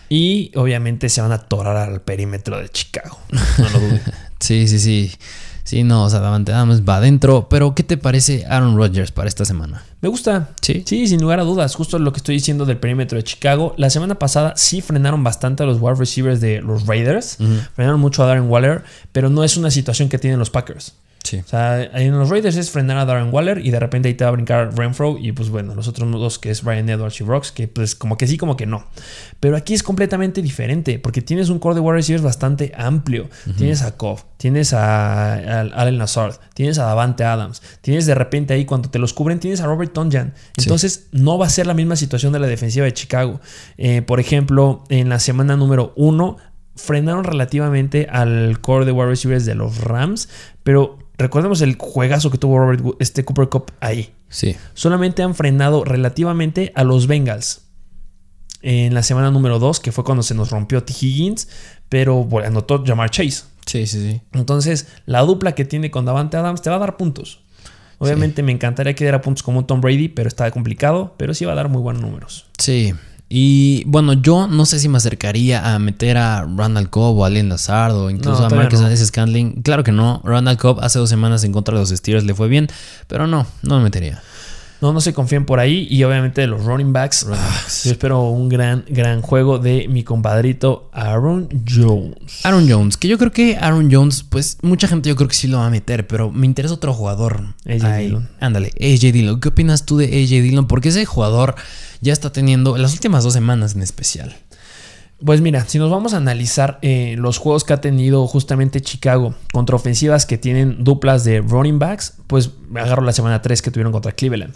[0.09, 3.19] Y obviamente se van a atorar al perímetro de Chicago.
[3.57, 3.99] No lo dudo.
[4.39, 5.11] Sí, sí, sí.
[5.63, 7.49] Sí, no, o sea, Davante Adams va adentro.
[7.49, 9.83] Pero, ¿qué te parece Aaron Rodgers para esta semana?
[9.99, 10.51] Me gusta.
[10.61, 10.83] Sí.
[10.85, 11.75] Sí, sin lugar a dudas.
[11.75, 13.73] Justo lo que estoy diciendo del perímetro de Chicago.
[13.75, 17.37] La semana pasada sí frenaron bastante a los wide receivers de los Raiders.
[17.75, 20.93] Frenaron mucho a Darren Waller, pero no es una situación que tienen los Packers.
[21.27, 21.39] Sí.
[21.39, 24.23] O sea, en los Raiders es frenar a Darren Waller y de repente ahí te
[24.23, 27.25] va a brincar Renfro y pues bueno, los otros dos que es Brian Edwards y
[27.25, 28.87] Rocks, que pues como que sí, como que no.
[29.41, 33.27] Pero aquí es completamente diferente porque tienes un core de wide receivers bastante amplio.
[33.57, 38.53] Tienes a Cobb, tienes a, a Allen Lazard, tienes a Davante Adams, tienes de repente
[38.53, 40.33] ahí cuando te los cubren, tienes a Robert Tonjan.
[40.55, 40.63] Sí.
[40.63, 43.41] Entonces no va a ser la misma situación de la defensiva de Chicago.
[43.77, 46.37] Eh, por ejemplo, en la semana número uno
[46.77, 50.29] frenaron relativamente al core de wide receivers de los Rams,
[50.63, 54.13] pero recordemos el juegazo que tuvo Robert, este Cooper Cup ahí.
[54.29, 54.55] Sí.
[54.73, 57.63] Solamente han frenado relativamente a los Bengals
[58.61, 60.93] en la semana número 2, que fue cuando se nos rompió T.
[60.93, 61.47] Higgins,
[61.89, 63.43] pero bueno, anotó Jamar Chase.
[63.65, 64.21] Sí, sí, sí.
[64.33, 67.41] Entonces, la dupla que tiene con Davante Adams te va a dar puntos.
[67.99, 71.45] Obviamente me encantaría que diera puntos como un Tom Brady, pero está complicado, pero sí
[71.45, 72.45] va a dar muy buenos números.
[72.59, 72.93] Sí.
[73.29, 77.27] Y bueno, yo no sé si me acercaría a meter a Randall Cobb o a
[77.27, 78.85] Allen Lazard o incluso No, a Marcus no.
[78.85, 79.61] Allen Scantling.
[79.63, 80.21] Claro que no.
[80.23, 82.69] Randall Cobb hace dos semanas en contra de los Steelers le fue bien,
[83.07, 84.21] pero no, no me metería.
[84.81, 85.87] No, no se confíen por ahí.
[85.89, 87.23] Y obviamente de los running backs.
[87.23, 87.83] Running ah, backs.
[87.85, 92.15] yo espero un gran, gran juego de mi compadrito Aaron Jones.
[92.43, 95.47] Aaron Jones, que yo creo que Aaron Jones, pues mucha gente yo creo que sí
[95.47, 97.55] lo va a meter, pero me interesa otro jugador.
[97.65, 98.29] AJ Ay, Dillon.
[98.39, 99.39] Ándale, AJ Dillon.
[99.39, 100.67] ¿Qué opinas tú de AJ Dillon?
[100.67, 101.55] Porque ese jugador
[102.01, 104.35] ya está teniendo las últimas dos semanas en especial.
[105.25, 109.33] Pues mira, si nos vamos a analizar eh, los juegos que ha tenido justamente Chicago
[109.51, 113.71] contra ofensivas que tienen duplas de running backs, pues me agarro la semana 3 que
[113.71, 114.53] tuvieron contra Cleveland.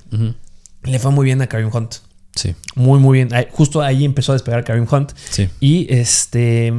[0.84, 1.95] Le fue muy bien a Kareem Hunt.
[2.36, 3.30] Sí, Muy, muy bien.
[3.52, 5.12] Justo ahí empezó a despegar Kareem Hunt.
[5.32, 5.50] sí.
[5.60, 6.71] Y este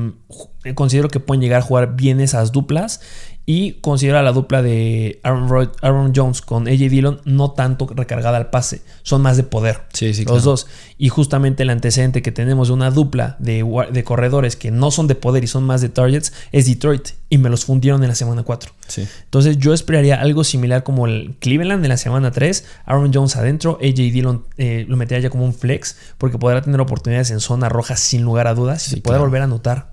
[0.74, 3.00] considero que pueden llegar a jugar bien esas duplas.
[3.44, 7.88] Y considero a la dupla de Aaron, Rod- Aaron Jones con AJ Dillon no tanto
[7.92, 9.80] recargada al pase, son más de poder.
[9.92, 10.42] Sí, sí, los claro.
[10.42, 10.68] dos.
[10.96, 15.16] Y justamente el antecedente que tenemos de una dupla de, corredores que no son de
[15.16, 17.08] poder y son más de targets es Detroit.
[17.28, 18.70] Y me los fundieron en la semana 4.
[18.86, 19.08] Sí.
[19.24, 23.78] Entonces yo esperaría algo similar como el Cleveland en la semana 3, Aaron Jones adentro,
[23.82, 27.68] AJ Dillon eh, lo metería ya como un flex porque podrá tener oportunidades en zona
[27.68, 29.24] roja sin lugar a dudas y se podrá claro.
[29.24, 29.91] volver a anotar.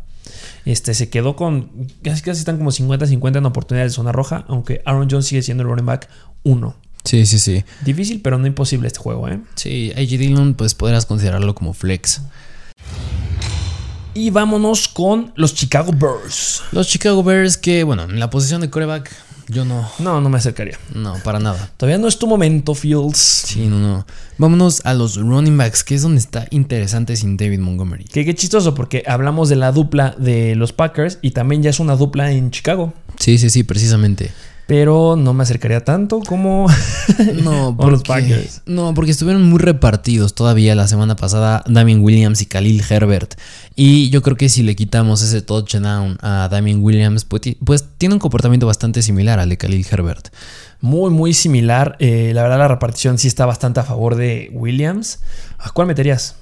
[0.65, 4.81] Este se quedó con casi casi están como 50-50 en oportunidades de zona roja, aunque
[4.85, 6.09] Aaron Jones sigue siendo el running back
[6.43, 6.75] 1.
[7.03, 7.63] Sí, sí, sí.
[7.83, 9.39] Difícil, pero no imposible este juego, ¿eh?
[9.55, 12.21] Sí, AJ Dillon, pues podrás considerarlo como flex.
[14.13, 16.63] Y vámonos con los Chicago Bears.
[16.71, 19.11] Los Chicago Bears, que bueno, en la posición de coreback,
[19.49, 20.77] yo no, No, no me acercaría.
[20.93, 21.71] no, para nada.
[21.77, 23.17] Todavía no es tu momento, Fields.
[23.47, 24.05] Sí, no, no.
[24.37, 28.05] Vámonos a los running backs, que es donde está interesante sin David Montgomery.
[28.05, 31.79] Que qué chistoso, porque hablamos de la dupla de los Packers y también ya es
[31.79, 32.93] una dupla en Chicago.
[33.17, 34.31] Sí, sí, sí, precisamente.
[34.69, 36.67] Pero no me acercaría tanto como
[37.43, 38.61] No, con los porque, Packers.
[38.67, 43.33] no, porque estuvieron muy repartidos todavía la semana pasada Damien Williams y Khalil Herbert.
[43.75, 48.13] Y yo creo que si le quitamos ese touchdown a Damien Williams, pues, pues tiene
[48.13, 50.27] un comportamiento bastante similar al de Khalil Herbert.
[50.81, 51.97] Muy, muy similar.
[51.99, 55.19] Eh, la verdad, la repartición sí está bastante a favor de Williams.
[55.57, 56.35] ¿A cuál meterías?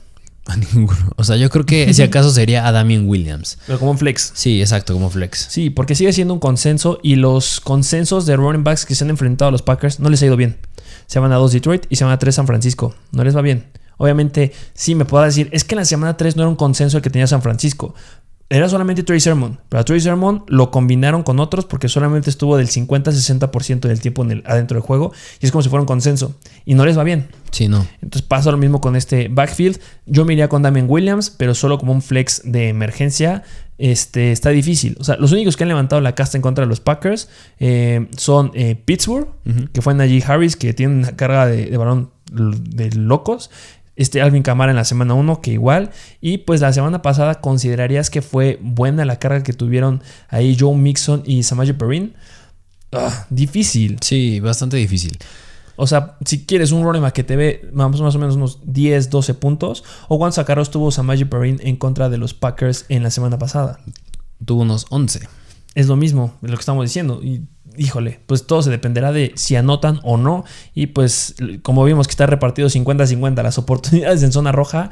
[0.49, 1.11] A ninguno.
[1.17, 3.57] O sea, yo creo que si acaso sería a Damien Williams.
[3.67, 4.31] Pero como un flex.
[4.33, 5.47] Sí, exacto, como flex.
[5.49, 9.09] Sí, porque sigue siendo un consenso y los consensos de running backs que se han
[9.09, 10.57] enfrentado a los Packers no les ha ido bien.
[11.05, 12.95] Se van a 2 Detroit y se van a 3 San Francisco.
[13.11, 13.65] No les va bien.
[13.97, 16.97] Obviamente, sí, me puedo decir, es que en la semana 3 no era un consenso
[16.97, 17.93] el que tenía San Francisco.
[18.49, 19.59] Era solamente Trey Sermon.
[19.67, 24.23] Pero a Trey Sermon lo combinaron con otros porque solamente estuvo del 50-60% del tiempo
[24.23, 25.11] en el, adentro del juego.
[25.41, 26.33] Y es como si fuera un consenso.
[26.63, 27.27] Y no les va bien.
[27.51, 27.85] Sí, no.
[28.01, 29.79] Entonces pasa lo mismo con este backfield.
[30.05, 33.43] Yo me iría con Damien Williams, pero solo como un flex de emergencia.
[33.77, 34.95] Este, está difícil.
[34.99, 37.29] O sea, los únicos que han levantado la casta en contra de los Packers
[37.59, 39.27] eh, son eh, Pittsburgh,
[39.73, 43.49] que fue Najee Harris, que tiene una carga de, de balón de locos.
[43.97, 45.91] Este Alvin Kamara en la semana 1, que igual.
[46.21, 50.77] Y pues la semana pasada considerarías que fue buena la carga que tuvieron ahí Joe
[50.77, 52.13] Mixon y Samaje Perrin.
[52.93, 53.97] Ah, difícil.
[54.01, 55.17] Sí, bastante difícil.
[55.75, 58.59] O sea, si quieres un running back que te ve vamos, más o menos unos
[58.65, 63.03] 10, 12 puntos, o cuántos sacaros tuvo Samaje Perrin en contra de los Packers en
[63.03, 63.79] la semana pasada.
[64.45, 65.27] Tuvo unos 11.
[65.75, 67.21] Es lo mismo lo que estamos diciendo.
[67.21, 67.43] Y
[67.77, 70.43] híjole, pues todo se dependerá de si anotan o no.
[70.73, 74.89] Y pues, como vimos que está repartido 50-50 las oportunidades en zona roja,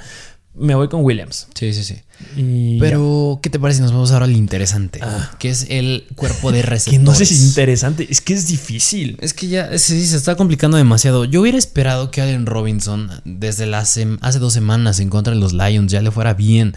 [0.57, 1.47] me voy con Williams.
[1.53, 2.01] Sí, sí, sí.
[2.37, 5.01] Y Pero, ¿qué te parece si nos vamos ahora al interesante?
[5.37, 6.99] Que es el cuerpo de receptores.
[6.99, 9.17] que no sé si es interesante, es que es difícil.
[9.21, 11.25] Es que ya sí, se está complicando demasiado.
[11.25, 15.53] Yo hubiera esperado que Allen Robinson desde la hace dos semanas en contra de los
[15.53, 16.75] Lions ya le fuera bien.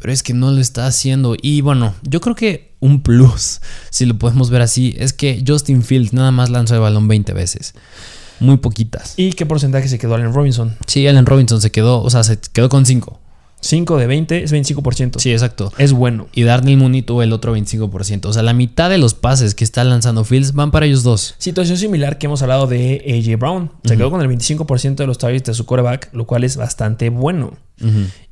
[0.00, 1.36] Pero es que no lo está haciendo.
[1.40, 3.60] Y bueno, yo creo que un plus,
[3.90, 7.32] si lo podemos ver así, es que Justin Fields nada más lanzó el balón 20
[7.32, 7.74] veces.
[8.40, 9.14] Muy poquitas.
[9.16, 10.76] ¿Y qué porcentaje se quedó Allen Robinson?
[10.86, 13.20] Sí, Allen Robinson se quedó, o sea, se quedó con 5.
[13.60, 15.18] 5 de 20 es 25%.
[15.18, 15.72] Sí, exacto.
[15.78, 16.28] Es bueno.
[16.32, 18.26] Y Darnell Mooney tuvo el otro 25%.
[18.26, 21.34] O sea, la mitad de los pases que está lanzando Fields van para ellos dos.
[21.38, 23.70] Situación similar que hemos hablado de AJ Brown.
[23.84, 27.10] Se quedó con el 25% de los targets de su quarterback, lo cual es bastante
[27.10, 27.58] bueno.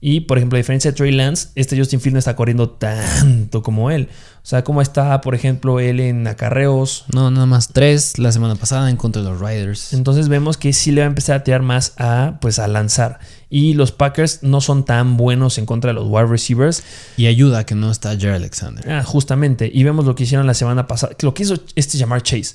[0.01, 3.63] Y por ejemplo, a diferencia de Trey Lance, este Justin Fields no está corriendo tanto
[3.63, 4.09] como él.
[4.43, 7.05] O sea, como está, por ejemplo, él en acarreos.
[7.13, 9.93] No, nada más tres la semana pasada en contra de los Riders.
[9.93, 13.19] Entonces vemos que sí le va a empezar a tirar más a, pues, a lanzar.
[13.51, 16.83] Y los Packers no son tan buenos en contra de los wide receivers.
[17.17, 18.91] Y ayuda que no está Jerry Alexander.
[18.91, 19.71] Ah, justamente.
[19.73, 21.15] Y vemos lo que hicieron la semana pasada.
[21.21, 22.55] Lo que hizo este Jamar Chase.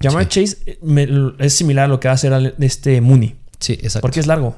[0.00, 3.36] Jamar Chase eh, me- es similar a lo que va a hacer este Mooney.
[3.58, 4.00] Sí, exacto.
[4.02, 4.56] Porque es largo.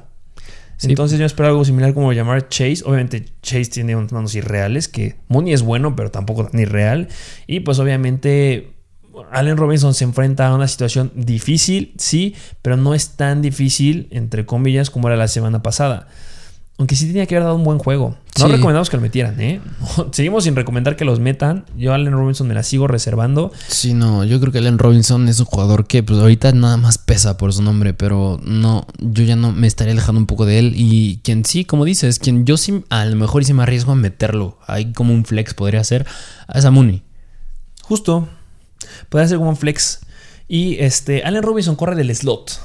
[0.83, 2.83] Entonces yo espero algo similar como llamar Chase.
[2.85, 7.07] Obviamente Chase tiene manos irreales, que Mooney es bueno, pero tampoco tan irreal.
[7.47, 8.73] Y pues obviamente
[9.31, 14.45] Allen Robinson se enfrenta a una situación difícil, sí, pero no es tan difícil, entre
[14.45, 16.07] comillas, como era la semana pasada.
[16.79, 18.15] Aunque sí tenía que haber dado un buen juego.
[18.39, 18.51] No Sí.
[18.51, 19.59] recomendamos que lo metieran, ¿eh?
[20.11, 21.65] Seguimos sin recomendar que los metan.
[21.75, 23.51] Yo a Allen Robinson me la sigo reservando.
[23.67, 26.99] Sí, no, yo creo que Allen Robinson es un jugador que pues ahorita nada más
[26.99, 30.59] pesa por su nombre, pero no, yo ya no me estaría alejando un poco de
[30.59, 33.93] él y quien sí, como dices, quien yo sí a lo mejor sí me arriesgo
[33.93, 36.05] a meterlo, ahí como un flex podría ser,
[36.47, 37.01] a esa Mooney.
[37.81, 38.27] Justo.
[39.09, 40.01] Puede ser como un flex.
[40.47, 42.61] Y este, Allen Robinson corre del slot.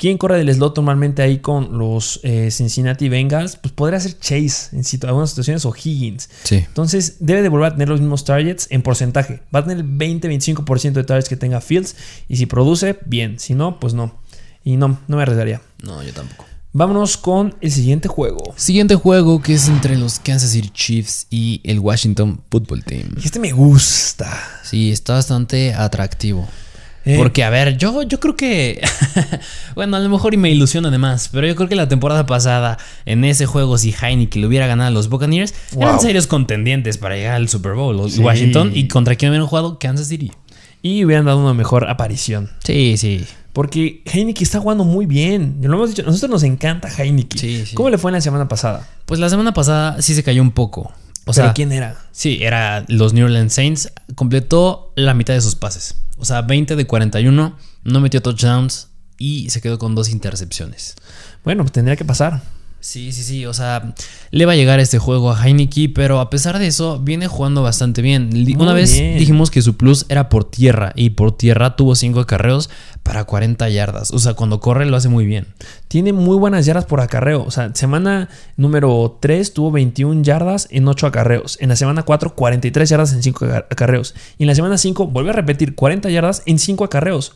[0.00, 3.56] ¿Quién corre del slot normalmente ahí con los eh, Cincinnati Bengals?
[3.56, 6.30] Pues podría ser Chase en situ- algunas situaciones o Higgins.
[6.42, 6.56] Sí.
[6.56, 9.42] Entonces debe de volver a tener los mismos targets en porcentaje.
[9.54, 11.96] Va a tener el 20-25% de targets que tenga Fields.
[12.28, 13.38] Y si produce, bien.
[13.38, 14.18] Si no, pues no.
[14.64, 15.60] Y no, no me arriesgaría.
[15.82, 16.46] No, yo tampoco.
[16.72, 18.54] Vámonos con el siguiente juego.
[18.56, 23.16] Siguiente juego que es entre los Kansas City Chiefs y el Washington Football Team.
[23.22, 24.32] Este me gusta.
[24.62, 26.48] Sí, está bastante atractivo.
[27.06, 28.80] Eh, Porque, a ver, yo, yo creo que.
[29.74, 32.76] bueno, a lo mejor y me ilusiona además, pero yo creo que la temporada pasada,
[33.06, 37.16] en ese juego, si Heineken le hubiera ganado a los Buccaneers, eran serios contendientes para
[37.16, 37.96] llegar al Super Bowl.
[37.96, 38.20] los Sí.
[38.20, 40.30] Washington y contra quién hubieran jugado Kansas City.
[40.82, 42.50] Y hubieran dado una mejor aparición.
[42.64, 43.24] Sí, sí.
[43.52, 45.56] Porque Heineken está jugando muy bien.
[45.62, 47.38] Lo hemos dicho, nosotros nos encanta Heineken.
[47.38, 47.74] Sí, sí.
[47.74, 48.86] ¿Cómo le fue en la semana pasada?
[49.06, 50.92] Pues la semana pasada sí se cayó un poco.
[51.26, 51.96] O sea, ¿quién era?
[52.12, 53.92] Sí, era los New Orleans Saints.
[54.14, 55.96] Completó la mitad de sus pases.
[56.18, 57.56] O sea, 20 de 41.
[57.84, 60.96] No metió touchdowns y se quedó con dos intercepciones.
[61.44, 62.42] Bueno, pues tendría que pasar.
[62.80, 63.44] Sí, sí, sí.
[63.44, 63.94] O sea,
[64.30, 67.62] le va a llegar este juego a Heineke, pero a pesar de eso, viene jugando
[67.62, 68.30] bastante bien.
[68.58, 72.70] Una vez dijimos que su plus era por tierra, y por tierra tuvo 5 acarreos
[73.02, 74.10] para 40 yardas.
[74.12, 75.46] O sea, cuando corre lo hace muy bien.
[75.88, 77.44] Tiene muy buenas yardas por acarreo.
[77.44, 81.58] O sea, semana número 3 tuvo 21 yardas en 8 acarreos.
[81.60, 84.14] En la semana 4, 43 yardas en 5 acarreos.
[84.38, 87.34] Y en la semana 5, vuelve a repetir 40 yardas en 5 acarreos.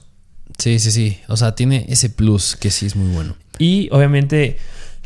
[0.59, 1.19] Sí, sí, sí.
[1.29, 3.37] O sea, tiene ese plus que sí es muy bueno.
[3.59, 4.59] Y obviamente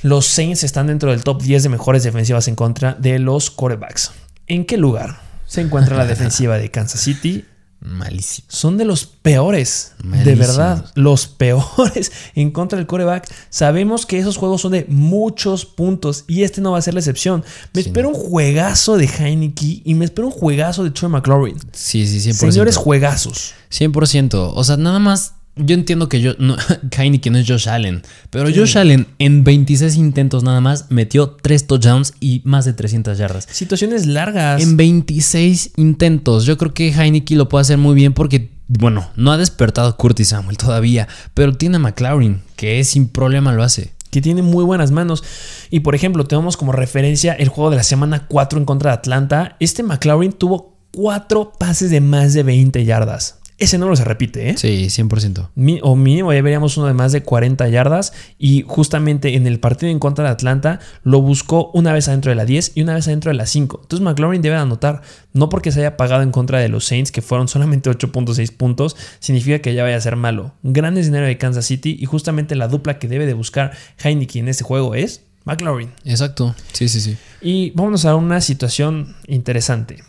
[0.03, 4.13] los Saints están dentro del top 10 de mejores defensivas en contra de los quarterbacks.
[4.47, 7.45] ¿En qué lugar se encuentra la defensiva de Kansas City?
[7.81, 8.49] Malísimo.
[8.51, 13.33] Son de los peores, de verdad, los peores en contra del coreback.
[13.51, 17.01] Sabemos que esos juegos son de muchos puntos y este no va a ser la
[17.01, 17.45] excepción.
[17.73, 21.57] Me espero un juegazo de Heineke y me espero un juegazo de Troy McLaurin.
[21.73, 22.51] Sí, sí, 100%.
[22.51, 23.55] Señores juegazos.
[23.71, 24.53] 100%.
[24.55, 26.57] O sea, nada más yo entiendo que yo, no,
[26.91, 31.67] que no es Josh Allen, pero Josh Allen en 26 intentos nada más metió 3
[31.67, 33.47] touchdowns y más de 300 yardas.
[33.51, 34.63] Situaciones largas.
[34.63, 36.45] En 26 intentos.
[36.45, 40.29] Yo creo que Heineke lo puede hacer muy bien porque, bueno, no ha despertado Curtis
[40.29, 44.91] Samuel todavía, pero tiene a McLaurin, que sin problema lo hace que tiene muy buenas
[44.91, 45.23] manos.
[45.71, 48.97] Y por ejemplo, tenemos como referencia el juego de la semana 4 en contra de
[48.97, 49.57] Atlanta.
[49.61, 53.38] Este McLaurin tuvo 4 pases de más de 20 yardas.
[53.59, 54.57] Ese número se repite, ¿eh?
[54.57, 55.81] Sí, 100%.
[55.83, 58.13] o mínimo ya veríamos uno de más de 40 yardas.
[58.39, 62.37] Y justamente en el partido en contra de Atlanta lo buscó una vez adentro de
[62.37, 63.81] la 10 y una vez adentro de la 5.
[63.83, 67.21] Entonces McLaurin debe anotar, no porque se haya pagado en contra de los Saints, que
[67.21, 70.55] fueron solamente 8.6 puntos, significa que ya vaya a ser malo.
[70.63, 74.49] Gran escenario de Kansas City y justamente la dupla que debe de buscar Heineken en
[74.51, 75.91] este juego es McLaurin.
[76.05, 77.17] Exacto, sí, sí, sí.
[77.41, 80.05] Y vámonos a una situación interesante.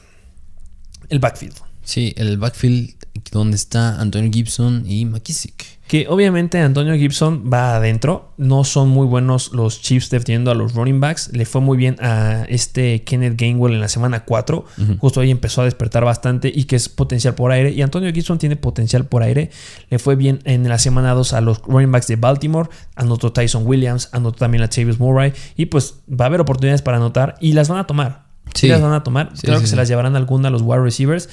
[1.10, 1.56] El backfield.
[1.84, 2.94] Sí, el backfield
[3.32, 5.80] donde está Antonio Gibson y McKissick.
[5.90, 8.32] Que obviamente Antonio Gibson va adentro.
[8.38, 11.32] No son muy buenos los Chiefs defendiendo a los running backs.
[11.34, 14.66] Le fue muy bien a este Kenneth Gainwell en la semana 4.
[15.00, 17.72] Justo ahí empezó a despertar bastante y que es potencial por aire.
[17.72, 19.50] Y Antonio Gibson tiene potencial por aire.
[19.90, 22.70] Le fue bien en la semana 2 a los running backs de Baltimore.
[22.96, 24.10] Anotó Tyson Williams.
[24.12, 25.34] Anotó también a Chavis Murray.
[25.56, 28.30] Y pues va a haber oportunidades para anotar y las van a tomar.
[28.54, 28.68] Sí.
[28.68, 29.32] las van a tomar.
[29.42, 31.30] Creo que se las llevarán alguna a los wide receivers.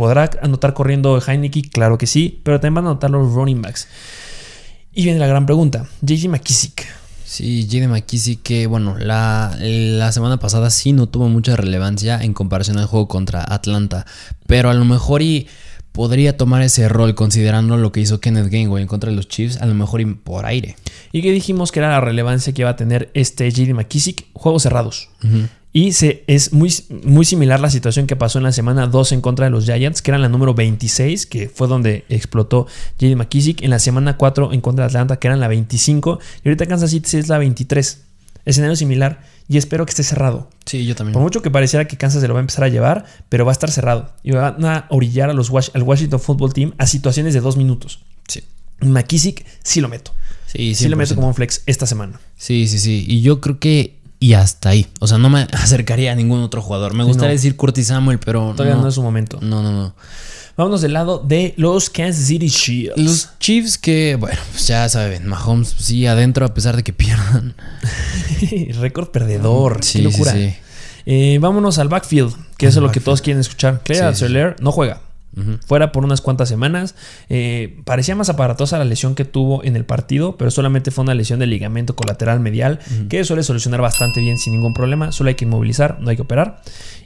[0.00, 1.60] ¿Podrá anotar corriendo Heineke?
[1.60, 3.86] Claro que sí, pero también van a anotar los running backs.
[4.94, 6.86] Y viene la gran pregunta, JJ McKissick.
[7.22, 12.32] Sí, JJ McKissick que, bueno, la, la, semana pasada sí no tuvo mucha relevancia en
[12.32, 14.06] comparación al juego contra Atlanta,
[14.46, 15.48] pero a lo mejor y
[15.92, 19.60] podría tomar ese rol considerando lo que hizo Kenneth Gainwell en contra de los Chiefs,
[19.60, 20.76] a lo mejor y por aire.
[21.12, 24.28] ¿Y qué dijimos que era la relevancia que iba a tener este JD McKissick?
[24.32, 25.10] Juegos cerrados.
[25.72, 29.20] Y se, es muy, muy similar la situación que pasó en la semana 2 en
[29.20, 32.66] contra de los Giants, que eran la número 26, que fue donde explotó
[32.98, 33.62] JD McKissick.
[33.62, 36.18] En la semana 4 en contra de Atlanta, que eran la 25.
[36.44, 38.02] Y ahorita Kansas City es la 23.
[38.44, 39.22] Escenario similar.
[39.46, 40.50] Y espero que esté cerrado.
[40.64, 41.12] Sí, yo también.
[41.12, 43.52] Por mucho que pareciera que Kansas se lo va a empezar a llevar, pero va
[43.52, 44.12] a estar cerrado.
[44.24, 48.00] Y van a orillar a los, al Washington Football Team a situaciones de dos minutos.
[48.26, 48.42] Sí.
[48.80, 50.12] McKissick sí lo meto.
[50.46, 52.20] Sí, sí lo meto como un flex esta semana.
[52.36, 53.04] Sí, sí, sí.
[53.06, 54.86] Y yo creo que y hasta ahí.
[55.00, 56.94] O sea, no me acercaría a ningún otro jugador.
[56.94, 58.52] Me gustaría decir Curtis Samuel, pero.
[58.54, 59.38] Todavía no, es su momento.
[59.40, 59.94] No, no, no.
[60.56, 62.96] Vámonos del lado de los Kansas City Chiefs.
[62.96, 67.54] Los Chiefs que, bueno, pues ya saben, Mahomes sí adentro a pesar de que pierdan.
[68.80, 69.80] Récord perdedor.
[69.80, 70.34] Qué locura.
[71.06, 73.82] Eh, vámonos al backfield, que es lo que todos quieren escuchar.
[73.82, 74.26] Claire sí,
[74.60, 75.00] no juega.
[75.66, 76.94] Fuera por unas cuantas semanas.
[77.28, 81.14] Eh, parecía más aparatosa la lesión que tuvo en el partido, pero solamente fue una
[81.14, 85.12] lesión de ligamento colateral medial que suele solucionar bastante bien sin ningún problema.
[85.12, 86.62] Solo hay que inmovilizar, no hay que operar.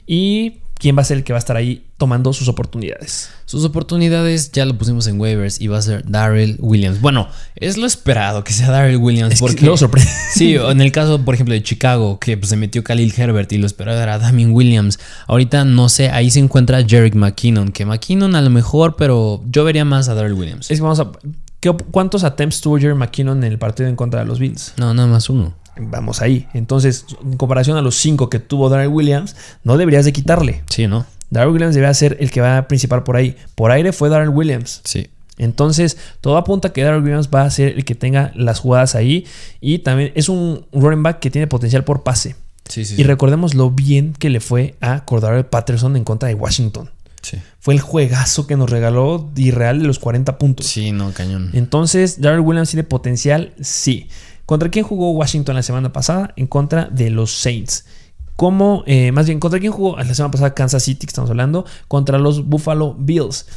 [0.07, 3.29] Y quién va a ser el que va a estar ahí tomando sus oportunidades.
[3.45, 6.99] Sus oportunidades ya lo pusimos en waivers y va a ser Darrell Williams.
[6.99, 9.39] Bueno, es lo esperado que sea Darrell Williams.
[9.39, 10.11] porque lo sorprende.
[10.33, 13.57] Sí, en el caso, por ejemplo, de Chicago, que pues, se metió Khalil Herbert y
[13.57, 14.99] lo esperado era Damien Williams.
[15.27, 19.63] Ahorita no sé, ahí se encuentra Jerick McKinnon, que McKinnon a lo mejor, pero yo
[19.63, 20.69] vería más a Darrell Williams.
[20.69, 21.11] Es que vamos a.
[21.91, 24.73] ¿Cuántos attempts tuvo Jerick McKinnon en el partido en contra de los Bills?
[24.77, 26.47] No, nada más uno vamos ahí.
[26.53, 30.63] Entonces, en comparación a los cinco que tuvo Darrell Williams, no deberías de quitarle.
[30.69, 31.05] Sí, ¿no?
[31.29, 33.35] Darrell Williams debería ser el que va a principal por ahí.
[33.55, 34.81] Por aire fue Darrell Williams.
[34.83, 35.09] Sí.
[35.37, 38.95] Entonces, todo apunta a que Darrell Williams va a ser el que tenga las jugadas
[38.95, 39.25] ahí.
[39.59, 42.35] Y también es un running back que tiene potencial por pase.
[42.67, 46.35] Sí, sí, y recordemos lo bien que le fue a Cordero Patterson en contra de
[46.35, 46.89] Washington.
[47.21, 47.37] Sí.
[47.59, 50.65] Fue el juegazo que nos regaló irreal de los 40 puntos.
[50.65, 51.51] Sí, no, cañón.
[51.53, 54.09] Entonces, Darrell Williams tiene potencial, sí.
[54.45, 56.33] ¿Contra quién jugó Washington la semana pasada?
[56.35, 57.85] En contra de los Saints.
[58.35, 61.65] ¿Cómo, eh, más bien, contra quién jugó la semana pasada Kansas City, que estamos hablando?
[61.87, 63.47] Contra los Buffalo Bills.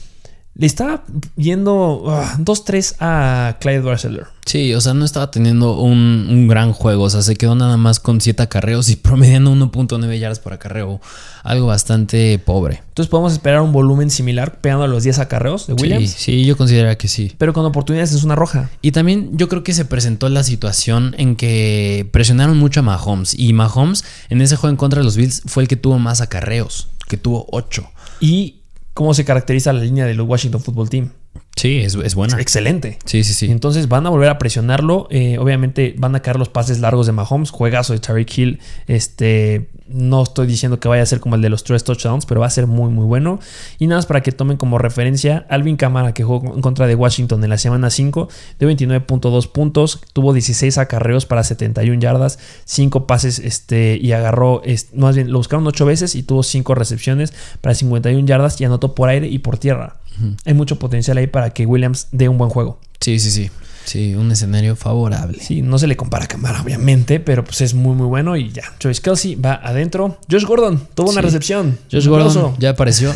[0.59, 1.05] Le estaba
[1.37, 4.27] yendo ah, 2-3 a Clyde Barceller.
[4.45, 7.05] Sí, o sea, no estaba teniendo un, un, gran juego.
[7.05, 11.01] O sea, se quedó nada más con 7 acarreos y promediando 1.9 yardas por acarreo.
[11.45, 12.83] Algo bastante pobre.
[12.89, 16.11] Entonces podemos esperar un volumen similar pegando a los 10 acarreos de Williams.
[16.11, 17.33] Sí, sí, yo considero que sí.
[17.39, 18.69] Pero con oportunidades es una roja.
[18.83, 23.39] Y también yo creo que se presentó la situación en que presionaron mucho a Mahomes.
[23.39, 26.21] Y Mahomes en ese juego en contra de los Bills fue el que tuvo más
[26.21, 27.89] acarreos, que tuvo 8.
[28.21, 28.58] Y
[28.99, 31.11] cómo se caracteriza la línea del Washington Football Team.
[31.59, 32.41] Sí, es, es buena.
[32.41, 32.99] excelente.
[33.05, 33.51] Sí, sí, sí.
[33.51, 35.09] Entonces van a volver a presionarlo.
[35.11, 37.51] Eh, obviamente van a caer los pases largos de Mahomes.
[37.51, 38.61] Juegazo de Tariq Hill.
[38.87, 42.41] Este, no estoy diciendo que vaya a ser como el de los tres touchdowns, pero
[42.41, 43.41] va a ser muy, muy bueno.
[43.79, 46.95] Y nada más para que tomen como referencia, Alvin Kamara, que jugó en contra de
[46.95, 48.29] Washington en la semana 5,
[48.59, 54.63] de 29.2 puntos, tuvo 16 acarreos para 71 yardas, 5 pases este, y agarró,
[54.95, 58.95] más bien, lo buscaron 8 veces y tuvo 5 recepciones para 51 yardas y anotó
[58.95, 59.97] por aire y por tierra.
[60.45, 62.79] Hay mucho potencial ahí para que Williams dé un buen juego.
[63.01, 63.51] Sí, sí, sí.
[63.89, 65.39] Sí, un escenario favorable.
[65.41, 68.53] Sí, no se le compara a Camara, obviamente, pero pues es muy, muy bueno y
[68.53, 68.65] ya.
[68.83, 70.19] Joyce Kelsey va adentro.
[70.31, 71.79] Josh Gordon tuvo una recepción.
[71.91, 73.15] Josh Gordon ya apareció.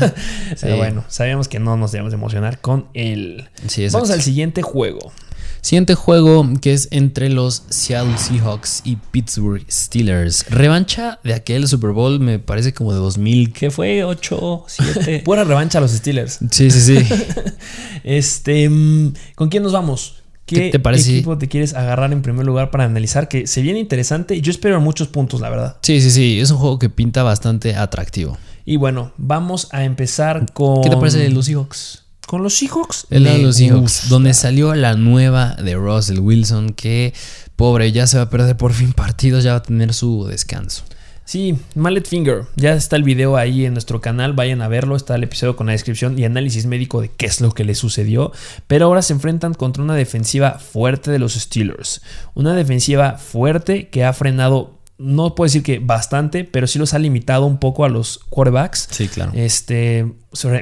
[0.60, 3.50] pero bueno, sabíamos que no nos debíamos de emocionar con él.
[3.92, 5.12] Vamos al siguiente juego.
[5.64, 10.44] Siguiente juego que es entre los Seattle Seahawks y Pittsburgh Steelers.
[10.50, 14.04] Revancha de aquel Super Bowl, me parece como de 2000, ¿qué fue?
[14.04, 15.22] 8, 7.
[15.24, 16.40] Pura revancha a los Steelers.
[16.50, 17.14] Sí, sí, sí.
[18.04, 20.16] este, mm, ¿con quién nos vamos?
[20.44, 21.12] ¿Qué, te parece?
[21.12, 23.28] equipo te quieres agarrar en primer lugar para analizar?
[23.28, 25.78] Que se viene interesante y yo espero muchos puntos, la verdad.
[25.80, 26.40] Sí, sí, sí.
[26.40, 28.36] Es un juego que pinta bastante atractivo.
[28.66, 30.82] Y bueno, vamos a empezar con.
[30.82, 32.03] ¿Qué te parece de los Seahawks?
[32.26, 33.06] Con los Seahawks.
[33.10, 37.14] El de los Seahawks, donde salió la nueva de Russell Wilson, que
[37.56, 40.84] pobre, ya se va a perder por fin partidos, ya va a tener su descanso.
[41.26, 42.44] Sí, Mallet Finger.
[42.54, 44.34] Ya está el video ahí en nuestro canal.
[44.34, 44.94] Vayan a verlo.
[44.94, 47.74] Está el episodio con la descripción y análisis médico de qué es lo que le
[47.74, 48.30] sucedió.
[48.66, 52.02] Pero ahora se enfrentan contra una defensiva fuerte de los Steelers.
[52.34, 56.98] Una defensiva fuerte que ha frenado no puedo decir que bastante, pero sí los ha
[56.98, 58.88] limitado un poco a los quarterbacks.
[58.90, 59.32] Sí, claro.
[59.34, 60.12] Este,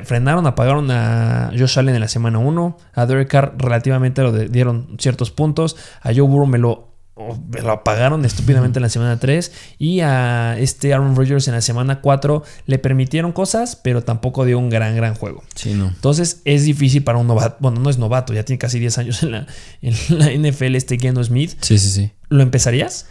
[0.04, 2.78] frenaron, apagaron a Josh Allen en la semana 1.
[2.94, 5.76] A Derek Carr relativamente lo dieron ciertos puntos.
[6.00, 9.52] A Joe Burrow me lo, lo apagaron estúpidamente en la semana 3.
[9.78, 14.58] Y a este Aaron Rodgers en la semana 4 le permitieron cosas, pero tampoco dio
[14.58, 15.42] un gran, gran juego.
[15.54, 15.88] Sí, no.
[15.88, 17.58] Entonces es difícil para un novato.
[17.60, 19.46] Bueno, no es novato, ya tiene casi 10 años en la,
[19.82, 21.52] en la NFL este Geno Smith.
[21.60, 22.10] Sí, sí, sí.
[22.30, 23.06] ¿Lo empezarías?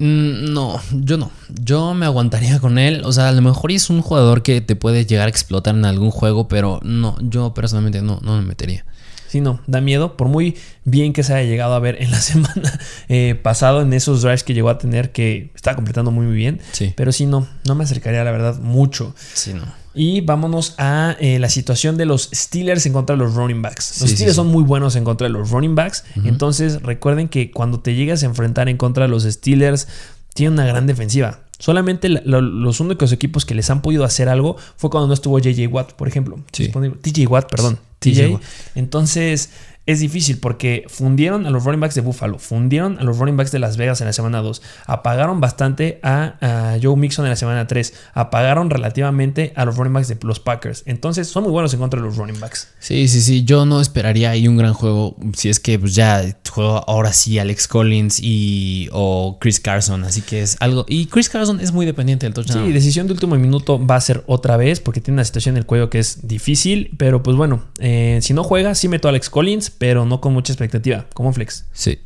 [0.00, 1.30] Mm, no, yo no.
[1.62, 3.02] Yo me aguantaría con él.
[3.04, 5.84] O sea, a lo mejor es un jugador que te puede llegar a explotar en
[5.84, 8.86] algún juego, pero no, yo personalmente no, no me metería.
[9.28, 10.16] Sí, no, da miedo.
[10.16, 13.92] Por muy bien que se haya llegado a ver en la semana eh, pasado, en
[13.92, 16.60] esos drives que llegó a tener, que está completando muy, muy bien.
[16.72, 16.94] Sí.
[16.96, 19.14] Pero sí, no, no me acercaría, la verdad, mucho.
[19.34, 19.79] Sí, no.
[19.94, 24.00] Y vámonos a eh, la situación de los Steelers en contra de los running backs.
[24.00, 26.04] Los Steelers son muy buenos en contra de los running backs.
[26.24, 29.88] Entonces recuerden que cuando te llegas a enfrentar en contra de los Steelers,
[30.34, 31.40] tienen una gran defensiva.
[31.58, 35.66] Solamente los únicos equipos que les han podido hacer algo fue cuando no estuvo JJ
[35.66, 36.38] Watt, por ejemplo.
[36.52, 37.78] TJ Watt, perdón.
[37.98, 38.40] TJ.
[38.74, 39.50] Entonces,
[39.86, 43.50] es difícil porque fundieron a los running backs de Buffalo, fundieron a los running backs
[43.50, 47.66] de Las Vegas en la semana 2, apagaron bastante a, Joe Mixon en la semana
[47.66, 50.82] 3, apagaron relativamente a los running backs de los Packers.
[50.86, 52.68] Entonces son muy buenos en contra de los running backs.
[52.78, 56.22] Sí, sí, sí, yo no esperaría ahí un gran juego si es que pues, ya
[56.50, 60.84] juego ahora sí Alex Collins y o Chris Carson, así que es algo...
[60.88, 62.66] Y Chris Carson es muy dependiente del touchdown.
[62.66, 65.58] Sí, decisión de último minuto va a ser otra vez porque tiene una situación en
[65.58, 69.10] el cuello que es difícil, pero pues bueno, eh, si no juega, sí meto a
[69.10, 71.64] Alex Collins, pero no con mucha expectativa, como flex.
[71.72, 72.00] Sí.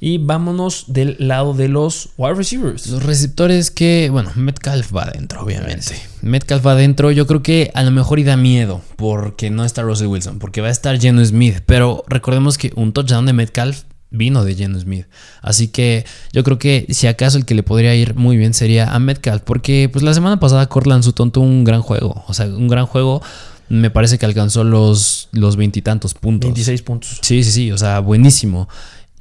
[0.00, 2.86] Y vámonos del lado de los wide receivers.
[2.86, 6.00] Los receptores que, bueno, Metcalf va adentro, obviamente.
[6.22, 9.82] Metcalf va adentro, yo creo que a lo mejor y da miedo porque no está
[9.82, 13.82] Russell Wilson, porque va a estar Geno Smith, pero recordemos que un touchdown de Metcalf
[14.08, 15.04] vino de Geno Smith.
[15.42, 18.94] Así que yo creo que si acaso el que le podría ir muy bien sería
[18.94, 22.46] a Metcalf, porque pues la semana pasada Cortland Sutton tuvo un gran juego, o sea,
[22.46, 23.20] un gran juego
[23.70, 26.48] me parece que alcanzó los los veintitantos puntos.
[26.48, 27.18] 26 puntos.
[27.22, 28.68] Sí, sí, sí, o sea, buenísimo.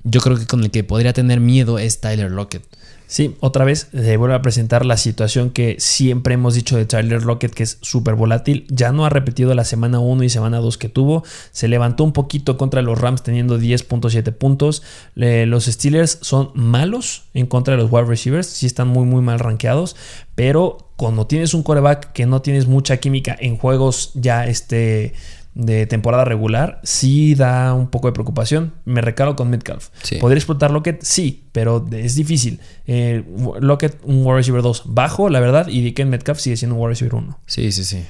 [0.03, 2.63] Yo creo que con el que podría tener miedo es Tyler Lockett.
[3.05, 7.23] Sí, otra vez se vuelve a presentar la situación que siempre hemos dicho de Tyler
[7.23, 8.67] Lockett, que es súper volátil.
[8.69, 11.23] Ya no ha repetido la semana 1 y semana 2 que tuvo.
[11.51, 14.83] Se levantó un poquito contra los Rams teniendo 10.7 puntos.
[15.15, 18.47] los Steelers son malos en contra de los wide receivers.
[18.47, 19.95] Sí están muy, muy mal rankeados.
[20.35, 25.13] Pero cuando tienes un coreback que no tienes mucha química en juegos ya este
[25.55, 28.73] de temporada regular, sí da un poco de preocupación.
[28.83, 29.91] Me recalo con Metcalf.
[30.19, 31.01] ¿Podría explotar Lockett?
[31.01, 32.59] Sí, pero es difícil.
[32.85, 33.23] Eh,
[33.61, 36.89] Lockett, un wide receiver 2 bajo, la verdad, y Dicken Metcalf sigue siendo un wide
[36.89, 37.39] receiver 1.
[37.45, 38.03] Sí, sí, sí.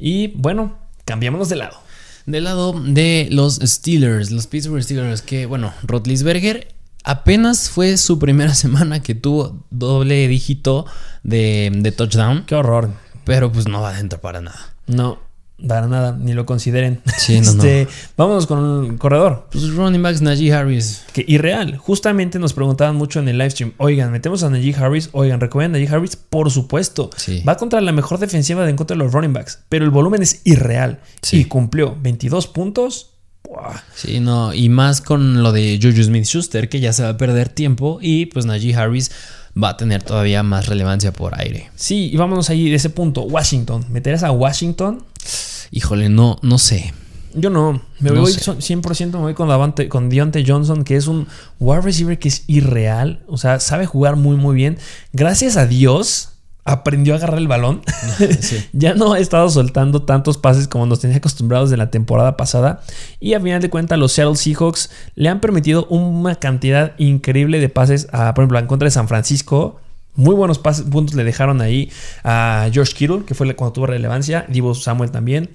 [0.00, 1.76] Y bueno, cambiémonos de lado.
[2.26, 6.74] Del lado de los Steelers, los Pittsburgh Steelers, que bueno, Rotlisberger
[7.04, 10.86] apenas fue su primera semana que tuvo doble dígito
[11.22, 12.44] de, de touchdown.
[12.46, 12.90] Qué horror.
[13.24, 14.74] Pero pues no va adentro para nada.
[14.86, 15.18] No,
[15.66, 17.00] para nada, ni lo consideren.
[17.16, 17.86] Sí, no, este,
[18.16, 19.46] Vámonos con el corredor.
[19.52, 21.04] Pues running backs Najee Harris.
[21.12, 21.76] Que irreal.
[21.76, 23.72] Justamente nos preguntaban mucho en el live stream.
[23.76, 25.10] Oigan, metemos a Najee Harris.
[25.12, 26.16] Oigan, ¿recomiendan a Najee Harris?
[26.16, 27.10] Por supuesto.
[27.16, 27.42] Sí.
[27.46, 29.60] Va contra la mejor defensiva de en contra de los running backs.
[29.68, 31.00] Pero el volumen es irreal.
[31.20, 31.40] Sí.
[31.40, 33.11] Y cumplió 22 puntos.
[33.44, 33.80] Buah.
[33.94, 37.16] Sí, no, y más con lo de Juju Smith Schuster, que ya se va a
[37.16, 37.98] perder tiempo.
[38.00, 39.10] Y pues Najee Harris
[39.60, 41.70] va a tener todavía más relevancia por aire.
[41.76, 43.22] Sí, y vámonos ahí de ese punto.
[43.22, 43.84] Washington.
[43.90, 45.04] ¿Meterás a Washington?
[45.70, 46.94] Híjole, no, no sé.
[47.34, 48.40] Yo no, me No voy sé.
[48.40, 51.26] son- 100% me voy con, Davante, con Deontay Johnson, que es un
[51.60, 54.76] wide receiver que es irreal, o sea, sabe jugar muy muy bien.
[55.14, 56.31] Gracias a Dios
[56.64, 57.82] aprendió a agarrar el balón.
[58.40, 58.64] Sí.
[58.72, 62.82] ya no ha estado soltando tantos pases como nos tenía acostumbrados de la temporada pasada.
[63.20, 67.68] Y a final de cuentas, los Seattle Seahawks le han permitido una cantidad increíble de
[67.68, 69.80] pases, a, por ejemplo, en contra de San Francisco.
[70.14, 71.90] Muy buenos pases, puntos le dejaron ahí
[72.22, 74.44] a George Kittle, que fue cuando tuvo relevancia.
[74.48, 75.50] Divo Samuel también.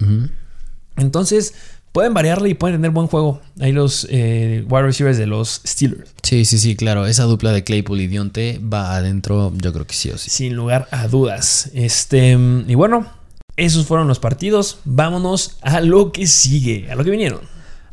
[0.97, 1.53] Entonces,
[1.98, 3.41] pueden variarle y pueden tener buen juego.
[3.60, 6.12] Ahí los eh, wide receivers de los Steelers.
[6.22, 7.08] Sí, sí, sí, claro.
[7.08, 10.30] Esa dupla de Claypool y Dionte va adentro, yo creo que sí o sí.
[10.30, 11.72] Sin lugar a dudas.
[11.74, 12.38] Este,
[12.68, 13.08] y bueno,
[13.56, 14.78] esos fueron los partidos.
[14.86, 17.39] Vámonos a lo que sigue, a lo que vinieron.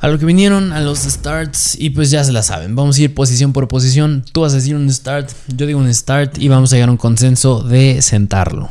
[0.01, 2.77] A lo que vinieron, a los starts, y pues ya se la saben.
[2.77, 4.23] Vamos a ir posición por posición.
[4.33, 6.93] Tú vas a decir un start, yo digo un start, y vamos a llegar a
[6.93, 8.69] un consenso de sentarlo.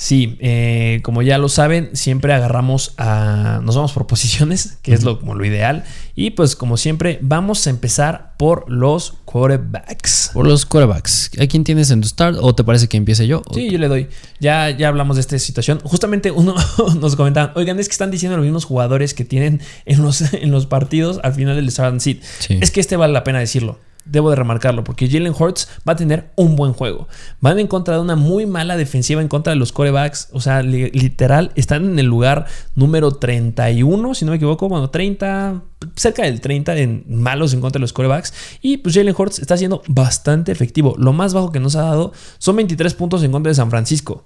[0.00, 3.60] Sí, eh, como ya lo saben, siempre agarramos a.
[3.62, 5.84] Nos vamos por posiciones, que es lo, como lo ideal.
[6.14, 10.30] Y pues, como siempre, vamos a empezar por los quarterbacks.
[10.32, 12.38] Por los quarterbacks, ¿a quién tienes en tu start?
[12.40, 13.42] ¿O te parece que empiece yo?
[13.52, 14.08] Sí, yo le doy.
[14.38, 15.80] Ya, ya hablamos de esta situación.
[15.84, 16.54] Justamente uno
[16.98, 20.50] nos comentaban, oigan, es que están diciendo los mismos jugadores que tienen en los, en
[20.50, 22.22] los partidos al final del start and sit.
[22.38, 22.58] Sí.
[22.62, 23.78] Es que este vale la pena decirlo.
[24.06, 27.06] Debo de remarcarlo porque Jalen Hurts va a tener un buen juego.
[27.40, 30.28] Van en contra de una muy mala defensiva en contra de los corebacks.
[30.32, 34.68] O sea, li- literal, están en el lugar número 31, si no me equivoco.
[34.68, 35.62] Bueno, 30,
[35.96, 38.32] cerca del 30 en malos en contra de los corebacks.
[38.62, 40.94] Y pues Jalen Hurts está siendo bastante efectivo.
[40.98, 44.24] Lo más bajo que nos ha dado son 23 puntos en contra de San Francisco.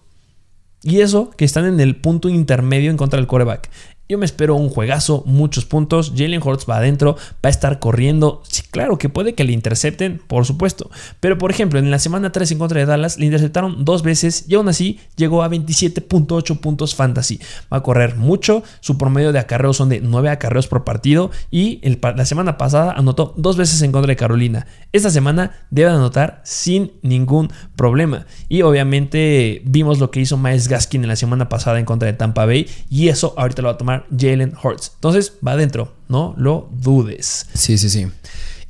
[0.82, 3.70] Y eso que están en el punto intermedio en contra del coreback.
[4.06, 6.12] Yo me espero un juegazo, muchos puntos.
[6.14, 8.42] Jalen Hurts va adentro, va a estar corriendo.
[8.46, 10.90] Sí, claro que puede que le intercepten, por supuesto.
[11.20, 14.44] Pero por ejemplo, en la semana 3 en contra de Dallas le interceptaron dos veces
[14.46, 17.40] y aún así llegó a 27.8 puntos fantasy.
[17.72, 18.62] Va a correr mucho.
[18.80, 21.30] Su promedio de acarreos son de 9 acarreos por partido.
[21.50, 24.66] Y la semana pasada anotó dos veces en contra de Carolina.
[24.92, 28.26] Esta semana debe anotar sin ningún problema.
[28.50, 32.12] Y obviamente vimos lo que hizo Miles Gaskin en la semana pasada en contra de
[32.12, 32.68] Tampa Bay.
[32.90, 34.92] Y eso ahorita lo va a tomar Jalen Hurts.
[34.96, 37.46] Entonces va adentro, no lo dudes.
[37.54, 38.06] Sí, sí, sí.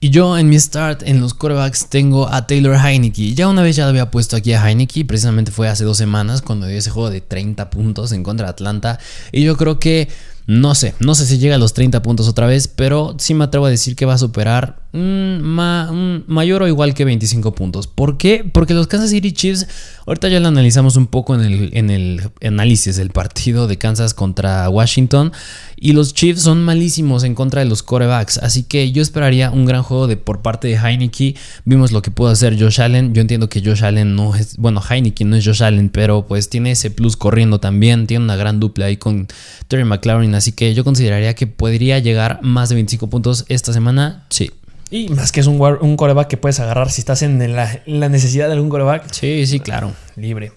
[0.05, 3.33] Y yo en mi start en los quarterbacks tengo a Taylor Heineke.
[3.35, 6.67] Ya una vez ya había puesto aquí a Heineke, precisamente fue hace dos semanas cuando
[6.67, 8.99] dio ese juego de 30 puntos en contra de Atlanta.
[9.33, 10.11] Y yo creo que,
[10.47, 13.45] no sé, no sé si llega a los 30 puntos otra vez, pero sí me
[13.45, 17.55] atrevo a decir que va a superar mm, ma- mm, mayor o igual que 25
[17.55, 17.87] puntos.
[17.87, 18.45] ¿Por qué?
[18.53, 19.67] Porque los Kansas City Chiefs,
[20.07, 24.13] ahorita ya lo analizamos un poco en el, en el análisis del partido de Kansas
[24.13, 25.33] contra Washington.
[25.77, 28.39] Y los Chiefs son malísimos en contra de los corebacks.
[28.39, 31.35] Así que yo esperaría un gran juego de por parte de Heineke.
[31.65, 33.13] Vimos lo que pudo hacer Josh Allen.
[33.15, 34.57] Yo entiendo que Josh Allen no es.
[34.57, 38.07] Bueno, Heineke no es Josh Allen, pero pues tiene ese plus corriendo también.
[38.07, 39.27] Tiene una gran dupla ahí con
[39.69, 40.34] Terry McLaurin.
[40.35, 44.27] Así que yo consideraría que podría llegar más de 25 puntos esta semana.
[44.31, 44.51] Sí.
[44.91, 47.81] Y más que es un, war- un coreback que puedes agarrar si estás en la,
[47.87, 49.93] en la necesidad de algún coreback Sí, sí, claro.
[50.17, 50.53] libre.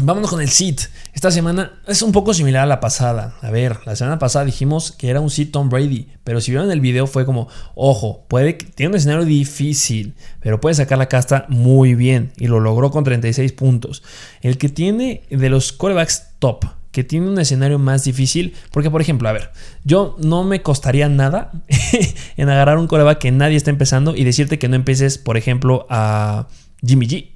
[0.00, 0.80] Vámonos con el sit.
[1.12, 3.34] Esta semana es un poco similar a la pasada.
[3.42, 6.70] A ver, la semana pasada dijimos que era un sit Tom Brady, pero si vieron
[6.70, 11.08] el video fue como, ojo, puede que tiene un escenario difícil, pero puede sacar la
[11.08, 14.04] casta muy bien y lo logró con 36 puntos.
[14.40, 19.00] El que tiene de los corebacks top, que tiene un escenario más difícil, porque por
[19.00, 19.50] ejemplo, a ver,
[19.84, 21.52] yo no me costaría nada
[22.36, 25.86] en agarrar un coreback que nadie está empezando y decirte que no empieces, por ejemplo,
[25.90, 26.48] a
[26.84, 27.28] Jimmy G.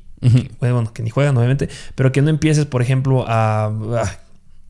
[0.60, 3.66] Bueno, que ni juegan, obviamente, pero que no empieces, por ejemplo, a.
[3.66, 4.18] a,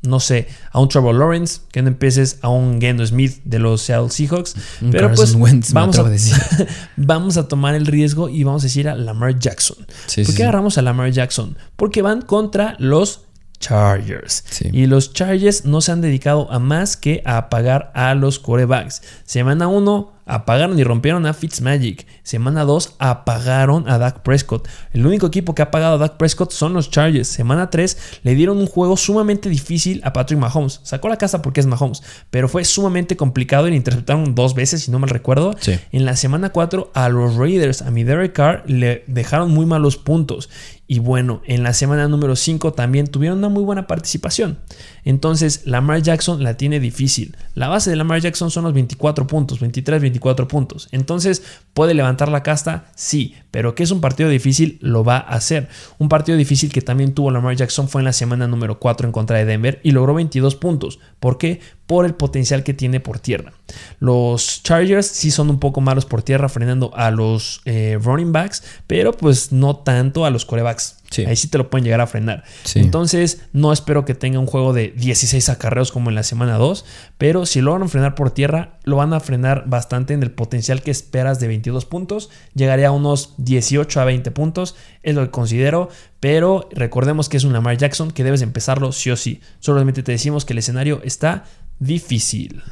[0.04, 3.82] no sé, a un Trevor Lawrence, que no empieces a un Geno Smith de los
[3.82, 4.56] Seattle Seahawks.
[4.80, 6.34] Un Pero Carson pues Wentz, vamos, a, a decir.
[6.96, 9.76] vamos a tomar el riesgo y vamos a decir a Lamar Jackson.
[10.06, 10.42] Sí, ¿Por sí, qué sí.
[10.42, 11.56] agarramos a Lamar Jackson?
[11.76, 13.26] Porque van contra los
[13.62, 14.44] Chargers.
[14.50, 14.68] Sí.
[14.72, 19.02] Y los Chargers no se han dedicado a más que a pagar a los corebacks.
[19.24, 22.06] Semana 1 apagaron y rompieron a Fitzmagic.
[22.22, 24.68] Semana 2 apagaron a Dak Prescott.
[24.92, 27.28] El único equipo que ha apagado a Dak Prescott son los Chargers.
[27.28, 30.80] Semana 3 le dieron un juego sumamente difícil a Patrick Mahomes.
[30.82, 34.82] Sacó la casa porque es Mahomes, pero fue sumamente complicado y le interceptaron dos veces,
[34.82, 35.54] si no mal recuerdo.
[35.90, 39.96] En la semana 4 a los Raiders, a mi Derek Carr, le dejaron muy malos
[39.96, 40.48] puntos.
[40.86, 44.58] Y bueno, en la semana número 5 también tuvieron una muy buena participación.
[45.04, 47.34] Entonces, Lamar Jackson la tiene difícil.
[47.54, 50.88] La base de Lamar Jackson son los 24 puntos, 23, 24 puntos.
[50.92, 51.42] Entonces,
[51.74, 52.86] ¿puede levantar la casta?
[52.94, 55.68] Sí, pero que es un partido difícil, lo va a hacer.
[55.98, 59.12] Un partido difícil que también tuvo Lamar Jackson fue en la semana número 4 en
[59.12, 60.98] contra de Denver y logró 22 puntos.
[61.20, 61.60] ¿Por qué?
[61.86, 63.52] Por el potencial que tiene por tierra.
[63.98, 68.62] Los Chargers sí son un poco malos por tierra, frenando a los eh, running backs,
[68.86, 71.01] pero pues no tanto a los corebacks.
[71.26, 72.44] Ahí sí te lo pueden llegar a frenar.
[72.74, 76.84] Entonces, no espero que tenga un juego de 16 acarreos como en la semana 2,
[77.18, 80.30] pero si lo van a frenar por tierra, lo van a frenar bastante en el
[80.30, 82.30] potencial que esperas de 22 puntos.
[82.54, 85.88] Llegaría a unos 18 a 20 puntos, es lo que considero,
[86.20, 89.40] pero recordemos que es un Lamar Jackson que debes empezarlo sí o sí.
[89.60, 91.44] Solamente te decimos que el escenario está
[91.78, 92.62] difícil.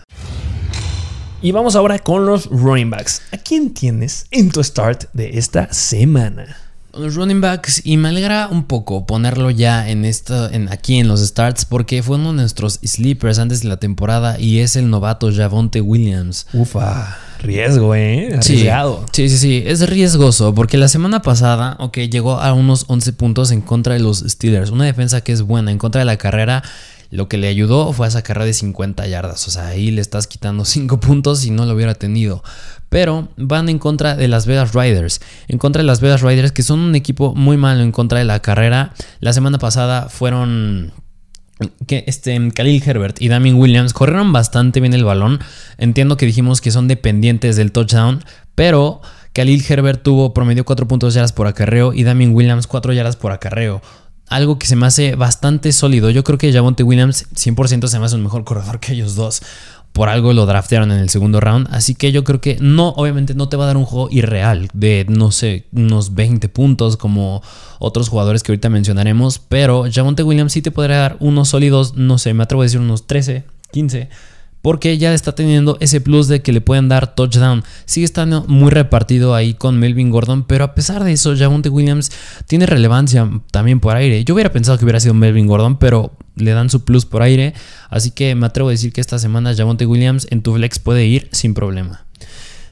[1.42, 3.22] Y vamos ahora con los running backs.
[3.32, 6.69] ¿A quién tienes en tu start de esta semana?
[6.98, 11.06] Los running backs, y me alegra un poco ponerlo ya en esto, en, aquí en
[11.08, 14.90] los starts, porque fue uno de nuestros sleepers antes de la temporada y es el
[14.90, 16.46] novato Javonte Williams.
[16.52, 18.34] Ufa, riesgo, ¿eh?
[18.36, 19.06] Arriesgado.
[19.12, 23.52] Sí, sí, sí, es riesgoso, porque la semana pasada, ok, llegó a unos 11 puntos
[23.52, 26.62] en contra de los Steelers, una defensa que es buena en contra de la carrera
[27.10, 29.46] lo que le ayudó fue a esa carrera de 50 yardas.
[29.48, 32.42] O sea, ahí le estás quitando 5 puntos si no lo hubiera tenido.
[32.88, 35.20] Pero van en contra de las Vegas Riders.
[35.48, 38.24] En contra de las Vegas Riders, que son un equipo muy malo en contra de
[38.24, 38.94] la carrera.
[39.20, 40.92] La semana pasada fueron
[41.86, 45.40] que este Khalil Herbert y Damien Williams corrieron bastante bien el balón.
[45.78, 49.02] Entiendo que dijimos que son dependientes del touchdown, pero
[49.32, 53.32] Khalil Herbert tuvo promedio 4 puntos yardas por acarreo y Damien Williams 4 yardas por
[53.32, 53.82] acarreo
[54.30, 56.08] algo que se me hace bastante sólido.
[56.08, 59.42] Yo creo que Javonte Williams 100% se me hace un mejor corredor que ellos dos.
[59.92, 61.66] Por algo lo draftearon en el segundo round.
[61.72, 64.70] Así que yo creo que no, obviamente no te va a dar un juego irreal
[64.72, 67.42] de, no sé, unos 20 puntos como
[67.80, 69.40] otros jugadores que ahorita mencionaremos.
[69.40, 72.78] Pero Javonte Williams sí te podría dar unos sólidos, no sé, me atrevo a decir
[72.78, 74.08] unos 13, 15
[74.62, 77.64] porque ya está teniendo ese plus de que le pueden dar touchdown.
[77.84, 82.10] Sigue estando muy repartido ahí con Melvin Gordon, pero a pesar de eso, Javonte Williams
[82.46, 84.24] tiene relevancia también por aire.
[84.24, 87.54] Yo hubiera pensado que hubiera sido Melvin Gordon, pero le dan su plus por aire,
[87.88, 91.06] así que me atrevo a decir que esta semana Javonte Williams en tu flex puede
[91.06, 92.06] ir sin problema.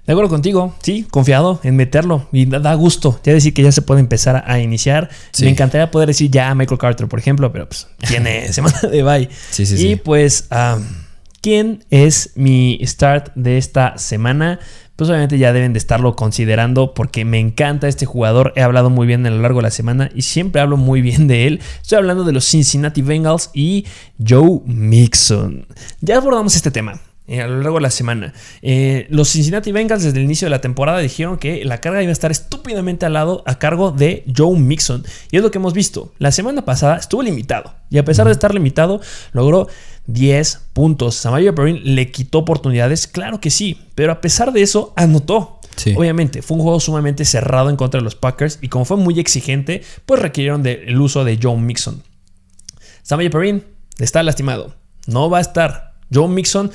[0.07, 3.83] De acuerdo contigo, sí, confiado en meterlo y da gusto ya decir que ya se
[3.83, 5.11] puede empezar a, iniciar.
[5.39, 9.03] Me encantaría poder decir ya a Michael Carter, por ejemplo, pero pues tiene semana de
[9.03, 9.29] bye.
[9.51, 10.49] Sí, sí, y pues...
[11.41, 14.59] ¿Quién es mi start de esta semana?
[14.97, 18.53] Pues obviamente ya deben de estarlo considerando porque me encanta este jugador.
[18.57, 21.29] He hablado muy bien a lo largo de la semana y siempre hablo muy bien
[21.29, 21.61] de él.
[21.81, 23.87] Estoy hablando de los Cincinnati Bengals y
[24.27, 25.69] Joe Mixon.
[26.01, 27.01] Ya abordamos este tema.
[27.29, 28.33] Eh, a lo largo de la semana.
[28.63, 32.09] Eh, los Cincinnati Bengals desde el inicio de la temporada dijeron que la carga iba
[32.09, 35.05] a estar estúpidamente al lado a cargo de Joe Mixon.
[35.31, 36.15] Y es lo que hemos visto.
[36.19, 37.75] La semana pasada estuvo limitado.
[37.91, 39.69] Y a pesar de estar limitado, logró
[40.09, 41.15] 10 puntos.
[41.15, 45.61] Samaria Perrin le quitó oportunidades, claro que sí, pero a pesar de eso, anotó.
[45.95, 49.21] Obviamente, fue un juego sumamente cerrado en contra de los Packers y como fue muy
[49.21, 52.03] exigente, pues requirieron del uso de Joe Mixon.
[53.03, 53.65] Samaria Perrin
[53.99, 54.75] está lastimado,
[55.07, 55.95] no va a estar.
[56.13, 56.73] Joe Mixon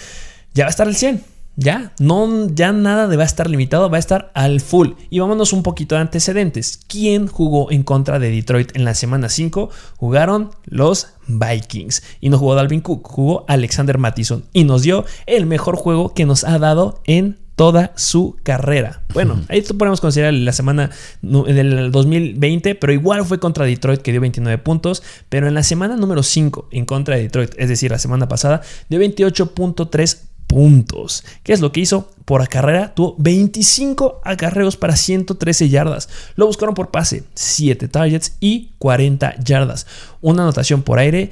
[0.53, 1.32] ya va a estar al 100.
[1.55, 4.91] Ya, no, ya nada de va a estar limitado, va a estar al full.
[5.09, 6.79] Y vámonos un poquito de antecedentes.
[6.87, 9.69] ¿Quién jugó en contra de Detroit en la semana 5?
[9.97, 12.01] Jugaron los Vikings.
[12.21, 14.45] Y no jugó Dalvin Cook, jugó Alexander Mattison.
[14.51, 19.03] Y nos dio el mejor juego que nos ha dado en toda su carrera.
[19.13, 20.89] Bueno, ahí podemos considerar la semana
[21.21, 25.95] del 2020, pero igual fue contra Detroit que dio 29 puntos, pero en la semana
[25.95, 30.17] número 5 en contra de Detroit, es decir, la semana pasada, dio 28.3
[30.53, 31.23] puntos.
[31.41, 32.11] ¿Qué es lo que hizo?
[32.25, 36.09] Por carrera tuvo 25 acarreos para 113 yardas.
[36.35, 39.87] Lo buscaron por pase, 7 targets y 40 yardas.
[40.21, 41.31] Una anotación por aire.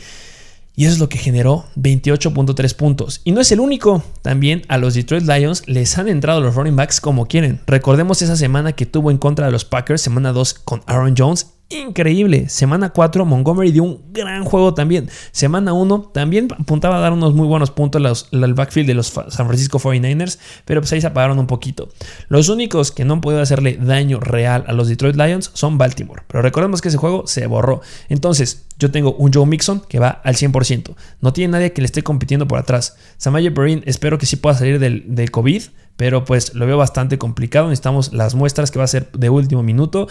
[0.76, 3.22] Y eso es lo que generó 28.3 puntos.
[3.24, 4.04] Y no es el único.
[4.24, 7.62] También a los Detroit Lions les han entrado los running backs como quieren.
[7.68, 11.48] Recordemos esa semana que tuvo en contra de los Packers, semana 2 con Aaron Jones
[11.72, 12.50] increíble.
[12.50, 15.10] Semana 4, Montgomery dio un gran juego también.
[15.32, 19.48] Semana 1 también apuntaba a dar unos muy buenos puntos al backfield de los San
[19.48, 21.90] Francisco 49ers, pero pues ahí se apagaron un poquito.
[22.30, 26.24] Los únicos que no han podido hacerle daño real a los Detroit Lions son Baltimore,
[26.28, 27.82] pero recordemos que ese juego se borró.
[28.10, 30.96] Entonces, yo tengo un Joe Mixon que va al 100%.
[31.22, 32.98] No tiene nadie que le esté compitiendo por atrás.
[33.18, 35.62] Samaje Perrin espero que sí pueda salir del, del COVID,
[35.98, 37.70] pero pues lo veo bastante complicado.
[37.70, 40.08] Necesitamos las muestras que va a ser de último minuto.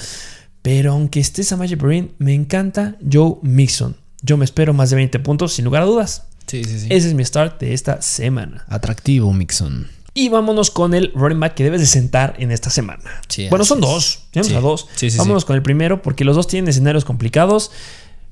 [0.63, 3.97] Pero aunque esté Samaje Perrin, me encanta Joe Mixon.
[4.23, 6.25] Yo me espero más de 20 puntos, sin lugar a dudas.
[6.47, 6.87] Sí, sí, sí.
[6.91, 8.65] Ese es mi start de esta semana.
[8.69, 9.89] Atractivo, Mixon.
[10.13, 13.23] Y vámonos con el running back que debes de sentar en esta semana.
[13.49, 14.25] bueno, son dos.
[14.33, 14.89] Tenemos a dos.
[15.17, 17.71] vámonos con el primero porque los dos tienen escenarios complicados.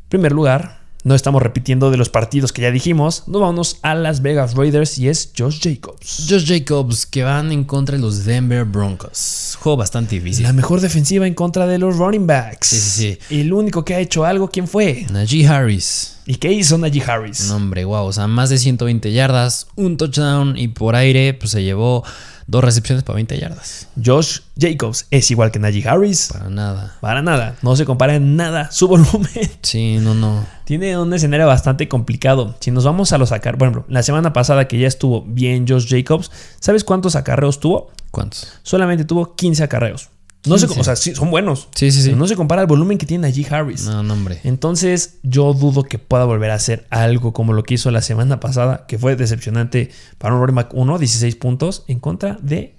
[0.08, 3.24] primer lugar, no estamos repitiendo de los partidos que ya dijimos.
[3.26, 6.26] Nos vamos a Las Vegas Raiders y es Josh Jacobs.
[6.28, 9.56] Josh Jacobs que van en contra de los Denver Broncos.
[9.60, 10.44] Juego bastante difícil.
[10.44, 12.68] La mejor defensiva en contra de los running backs.
[12.68, 13.40] Sí, sí, sí.
[13.40, 15.06] El único que ha hecho algo, ¿quién fue?
[15.10, 16.17] Najee Harris.
[16.28, 17.48] ¿Y qué hizo Najee Harris?
[17.48, 18.04] No, hombre, wow.
[18.04, 22.04] O sea, más de 120 yardas, un touchdown y por aire, pues se llevó
[22.48, 23.88] Dos recepciones para 20 yardas.
[24.02, 26.30] Josh Jacobs es igual que Najee Harris.
[26.32, 26.96] Para nada.
[27.02, 27.56] Para nada.
[27.60, 29.50] No se compara en nada su volumen.
[29.60, 30.46] Sí, no, no.
[30.64, 32.56] Tiene un escenario bastante complicado.
[32.60, 35.66] Si nos vamos a los sacar, por ejemplo, la semana pasada que ya estuvo bien
[35.68, 37.90] Josh Jacobs, ¿sabes cuántos acarreos tuvo?
[38.10, 38.50] ¿Cuántos?
[38.62, 40.08] Solamente tuvo 15 acarreos.
[40.46, 41.68] No se, o sea, sí, son buenos.
[41.74, 42.12] Sí, sí, sí.
[42.12, 43.84] No se compara al volumen que tiene allí Harris.
[43.84, 44.40] No, no, hombre.
[44.44, 48.40] Entonces, yo dudo que pueda volver a hacer algo como lo que hizo la semana
[48.40, 52.74] pasada, que fue decepcionante para un running back 1, 16 puntos en contra de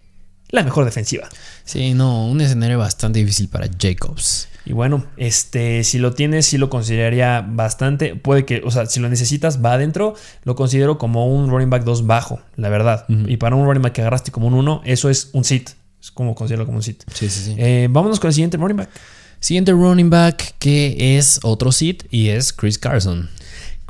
[0.50, 1.28] la mejor defensiva.
[1.64, 4.48] Sí, no, un escenario bastante difícil para Jacobs.
[4.66, 8.16] Y bueno, este, si lo tienes, sí lo consideraría bastante.
[8.16, 10.16] Puede que, o sea, si lo necesitas, va adentro.
[10.44, 13.06] Lo considero como un running back 2 bajo, la verdad.
[13.10, 15.72] Y para un running back que agarraste como un 1, eso es un sit.
[16.02, 17.04] Es como considerarlo como un sit.
[17.14, 17.56] Sí, sí, sí.
[17.58, 18.90] Eh, vámonos con el siguiente running back.
[19.40, 23.30] Siguiente running back que es otro sit y es Chris Carson.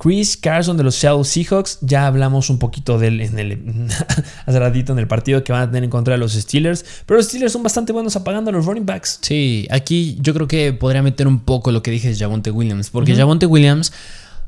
[0.01, 3.87] Chris Carson de los Seattle Seahawks, ya hablamos un poquito de él en el,
[4.45, 7.17] hace ratito en el partido que van a tener en contra de los Steelers, pero
[7.17, 9.19] los Steelers son bastante buenos apagando a los running backs.
[9.21, 12.89] Sí, aquí yo creo que podría meter un poco lo que dije de Javonte Williams,
[12.89, 13.91] porque Javonte Williams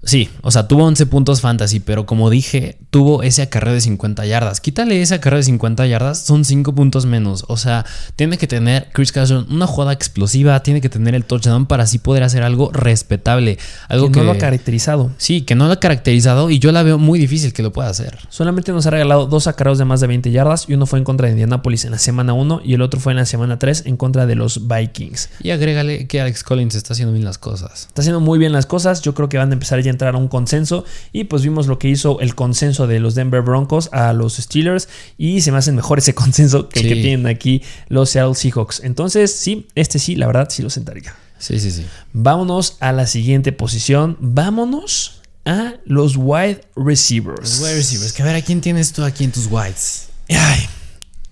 [0.03, 4.25] Sí, o sea, tuvo 11 puntos fantasy, pero como dije, tuvo ese acarreo de 50
[4.25, 4.59] yardas.
[4.59, 7.45] Quítale ese acarreo de 50 yardas, son 5 puntos menos.
[7.47, 7.85] O sea,
[8.15, 11.99] tiene que tener Chris Carson una jugada explosiva, tiene que tener el touchdown para así
[11.99, 13.59] poder hacer algo respetable.
[13.89, 15.11] Algo que, no lo ha caracterizado.
[15.17, 17.89] Sí, que no lo ha caracterizado y yo la veo muy difícil que lo pueda
[17.89, 18.17] hacer.
[18.29, 21.05] Solamente nos ha regalado dos acarreos de más de 20 yardas y uno fue en
[21.05, 23.83] contra de Indianapolis en la semana 1 y el otro fue en la semana 3
[23.85, 25.29] en contra de los Vikings.
[25.43, 27.85] Y agrégale que Alex Collins está haciendo bien las cosas.
[27.87, 29.01] Está haciendo muy bien las cosas.
[29.01, 30.85] Yo creo que van a empezar ya entrar a un consenso.
[31.11, 34.89] Y pues vimos lo que hizo el consenso de los Denver Broncos a los Steelers.
[35.17, 38.81] Y se me hacen mejor ese consenso que el que tienen aquí los Seattle Seahawks.
[38.83, 41.15] Entonces, sí, este sí, la verdad, sí lo sentaría.
[41.37, 41.85] Sí, sí, sí.
[42.13, 44.17] Vámonos a la siguiente posición.
[44.19, 47.41] Vámonos a los wide receivers.
[47.41, 48.13] Los wide receivers.
[48.13, 50.09] Que a ver, ¿a quién tienes tú aquí en tus wides?
[50.29, 50.67] Ay,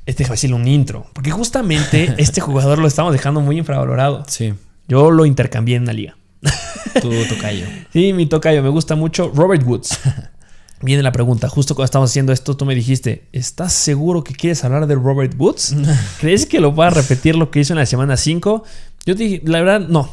[0.05, 1.05] este a decirle un intro.
[1.13, 4.23] Porque justamente este jugador lo estamos dejando muy infravalorado.
[4.27, 4.53] Sí.
[4.87, 6.17] Yo lo intercambié en la liga.
[7.01, 7.65] Tu tocayo.
[7.93, 9.31] sí, mi tocayo, me gusta mucho.
[9.33, 9.99] Robert Woods.
[10.81, 14.63] Viene la pregunta, justo cuando estamos haciendo esto, tú me dijiste, ¿estás seguro que quieres
[14.63, 15.75] hablar de Robert Woods?
[16.19, 18.63] ¿Crees que lo va a repetir lo que hizo en la semana 5?
[19.05, 20.09] Yo dije, la verdad, no.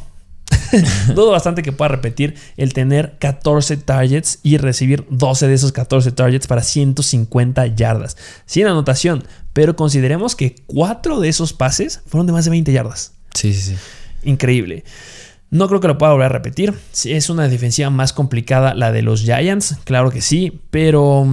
[1.15, 6.11] Dudo bastante que pueda repetir el tener 14 targets y recibir 12 de esos 14
[6.13, 8.17] targets para 150 yardas.
[8.47, 13.13] Sin anotación, pero consideremos que 4 de esos pases fueron de más de 20 yardas.
[13.35, 13.77] Sí, sí, sí.
[14.25, 14.85] Increíble.
[15.51, 16.75] No creo que lo pueda volver a repetir.
[17.05, 21.27] Es una defensiva más complicada la de los Giants, claro que sí, pero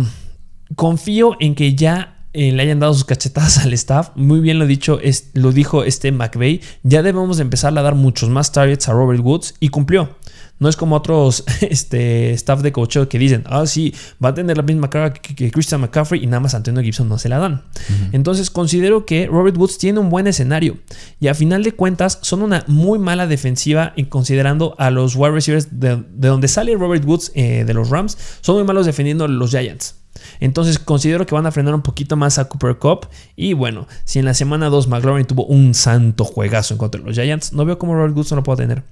[0.75, 4.09] confío en que ya eh, le hayan dado sus cachetadas al staff.
[4.15, 4.99] Muy bien lo, dicho,
[5.33, 6.61] lo dijo este McVeigh.
[6.83, 10.17] Ya debemos empezar a dar muchos más targets a Robert Woods y cumplió.
[10.63, 13.93] No es como otros este, staff de coaching que dicen, ah, sí,
[14.23, 17.17] va a tener la misma carga que, Christian McCaffrey y nada más Antonio Gibson no
[17.17, 17.63] se la dan.
[18.13, 20.77] Entonces considero que Robert Woods tiene un buen escenario
[21.19, 25.31] y a final de cuentas son una muy mala defensiva en considerando a los wide
[25.31, 29.27] receivers de, donde sale Robert Woods eh, de los Rams, son muy malos defendiendo a
[29.27, 30.02] los Giants.
[30.39, 33.07] Entonces considero que van a frenar un poquito más a Cooper Cup.
[33.35, 37.07] Y bueno, si en la semana 2 McLaurin tuvo un santo juegazo en contra de
[37.07, 38.83] los Giants, no veo cómo Robert Woods no lo puedo tener.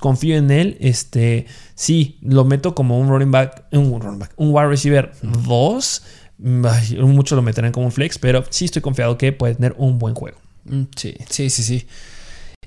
[0.00, 0.76] Confío en él.
[0.80, 6.02] Este, sí, lo meto como un running back, un running back, un wide receiver 2.
[6.38, 10.14] Muchos lo meterán como un flex, pero sí estoy confiado que puede tener un buen
[10.14, 10.38] juego.
[10.64, 11.86] Mm, sí, sí, sí, sí.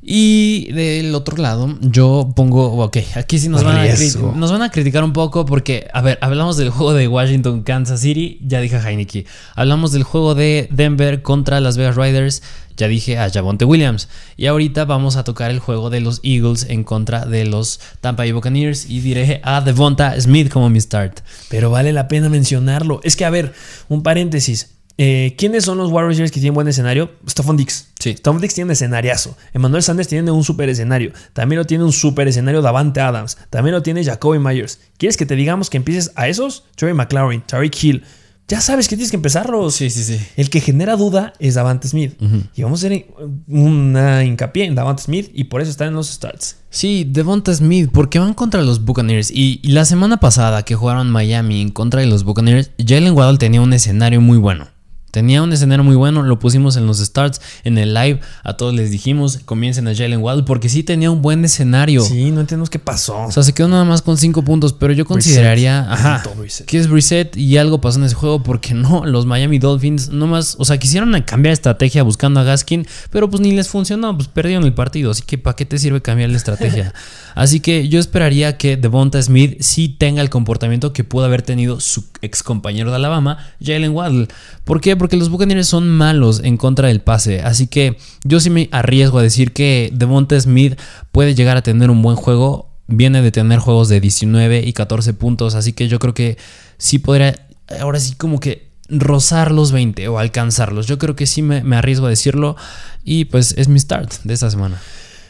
[0.04, 4.34] Y del otro lado, yo pongo, ok, aquí sí nos van, a Riesgo.
[4.36, 8.02] nos van a criticar un poco porque, a ver, hablamos del juego de Washington, Kansas
[8.02, 9.28] City, ya dije a Heineke.
[9.56, 12.42] Hablamos del juego de Denver contra Las Vegas Riders,
[12.78, 14.10] ya dije a Javonte Williams.
[14.38, 18.24] Y ahorita vamos a tocar el juego de los Eagles en contra de los Tampa
[18.24, 21.20] Bay Buccaneers y diré a Devonta Smith como mi start.
[21.48, 23.02] Pero vale la pena mencionarlo.
[23.04, 23.54] Es que, a ver,
[23.88, 24.72] un paréntesis.
[25.04, 27.10] Eh, ¿Quiénes son los wide receivers que tienen buen escenario?
[27.28, 27.88] Stephon Dix.
[27.98, 28.16] Sí.
[28.16, 29.36] Stephon Dix tiene un escenariazo.
[29.52, 31.12] Emmanuel Sanders tiene un super escenario.
[31.34, 33.36] También lo tiene un super escenario Davante Adams.
[33.50, 34.80] También lo tiene Jacoby Myers.
[35.00, 36.66] ¿Quieres que te digamos que empieces a esos?
[36.76, 38.04] Trey McLaurin, Tariq Hill.
[38.48, 39.74] Ya sabes que tienes que empezarlos.
[39.74, 40.20] Sí, sí, sí.
[40.38, 42.22] El que genera duda es Davante Smith.
[42.54, 43.08] Y vamos a hacer
[43.48, 46.58] una hincapié en Davante Smith y por eso está en los starts.
[46.70, 49.32] Sí, Devonta Smith, porque van contra los Buccaneers.
[49.32, 53.40] Y, y la semana pasada que jugaron Miami en contra de los Buccaneers, Jalen Waddle
[53.40, 54.68] tenía un escenario muy bueno.
[55.12, 58.74] Tenía un escenario muy bueno, lo pusimos en los starts, en el live, a todos
[58.74, 62.04] les dijimos, comiencen a Jalen Waddle, porque sí tenía un buen escenario.
[62.04, 63.22] Sí, no entendemos qué pasó.
[63.24, 66.24] O sea, se quedó nada más con 5 puntos, pero yo consideraría ajá,
[66.66, 70.56] que es Reset y algo pasó en ese juego porque no, los Miami Dolphins nomás,
[70.58, 74.64] o sea, quisieron cambiar estrategia buscando a Gaskin, pero pues ni les funcionó, pues perdieron
[74.64, 76.94] el partido, así que ¿para qué te sirve cambiar la estrategia?
[77.36, 81.80] así que yo esperaría que Devonta Smith sí tenga el comportamiento que pudo haber tenido
[81.80, 84.28] su ex compañero de Alabama, Jalen Waddle.
[84.64, 84.96] ¿Por qué?
[84.96, 89.20] Porque los Buccaneers son malos en contra del pase, así que yo sí me arriesgo
[89.20, 90.80] a decir que Devonta Smith
[91.12, 95.14] puede llegar a tener un buen juego viene de tener juegos de 19 y 14
[95.14, 96.38] puntos, así que yo creo que
[96.78, 97.48] sí podría,
[97.80, 100.86] ahora sí como que rozar los 20 o alcanzarlos.
[100.88, 102.58] Yo creo que sí me, me arriesgo a decirlo
[103.04, 104.82] y pues es mi start de esta semana.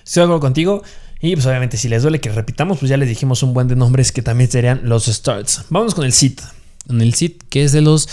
[0.04, 0.84] Estoy de acuerdo contigo.
[1.24, 3.76] Y pues obviamente si les duele que repitamos, pues ya les dijimos un buen de
[3.76, 5.66] nombres que también serían los starts.
[5.70, 6.42] Vámonos con el sit.
[6.90, 8.08] En el sit que es de los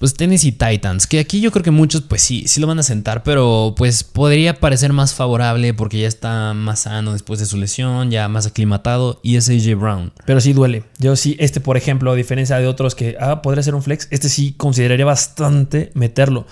[0.00, 2.82] pues Tennessee Titans, que aquí yo creo que muchos pues sí, sí lo van a
[2.82, 7.58] sentar, pero pues podría parecer más favorable porque ya está más sano después de su
[7.58, 10.12] lesión, ya más aclimatado y es AJ Brown.
[10.24, 10.84] Pero sí duele.
[10.98, 14.08] Yo sí, este por ejemplo, a diferencia de otros que ah, podría ser un flex,
[14.10, 16.46] este sí consideraría bastante meterlo.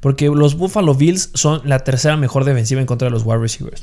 [0.00, 3.80] Porque los Buffalo Bills son la tercera mejor defensiva en contra de los wide receivers.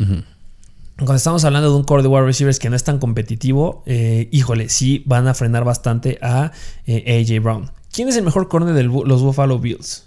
[0.97, 4.29] Cuando estamos hablando de un core de wide receivers que no es tan competitivo, eh,
[4.31, 6.51] híjole, sí van a frenar bastante a
[6.85, 7.71] eh, AJ Brown.
[7.91, 10.05] ¿Quién es el mejor corner de los Buffalo Bills?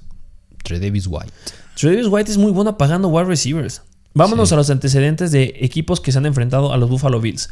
[0.68, 1.32] Davis White.
[1.74, 3.82] Travis White es muy bueno apagando wide receivers.
[4.14, 4.54] Vámonos Sí.
[4.54, 7.50] a los antecedentes de equipos que se han enfrentado a los Buffalo Bills.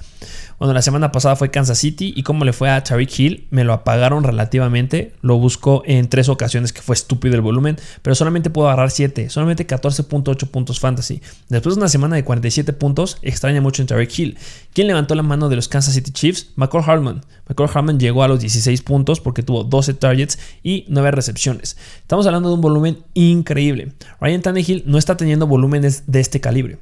[0.60, 3.64] Bueno, la semana pasada fue Kansas City y cómo le fue a Tariq Hill, me
[3.64, 5.12] lo apagaron relativamente.
[5.22, 9.28] Lo buscó en tres ocasiones que fue estúpido el volumen, pero solamente pudo agarrar 7,
[9.28, 11.20] solamente 14.8 puntos fantasy.
[11.48, 14.38] Después de una semana de 47 puntos, extraña mucho en Tariq Hill.
[14.72, 16.50] ¿Quién levantó la mano de los Kansas City Chiefs?
[16.54, 17.22] McCall Hartman.
[17.48, 21.76] McCall Hartman llegó a los 16 puntos porque tuvo 12 targets y 9 recepciones.
[22.02, 23.92] Estamos hablando de un volumen increíble.
[24.20, 26.78] Ryan Tannehill no está teniendo volúmenes de este calibre.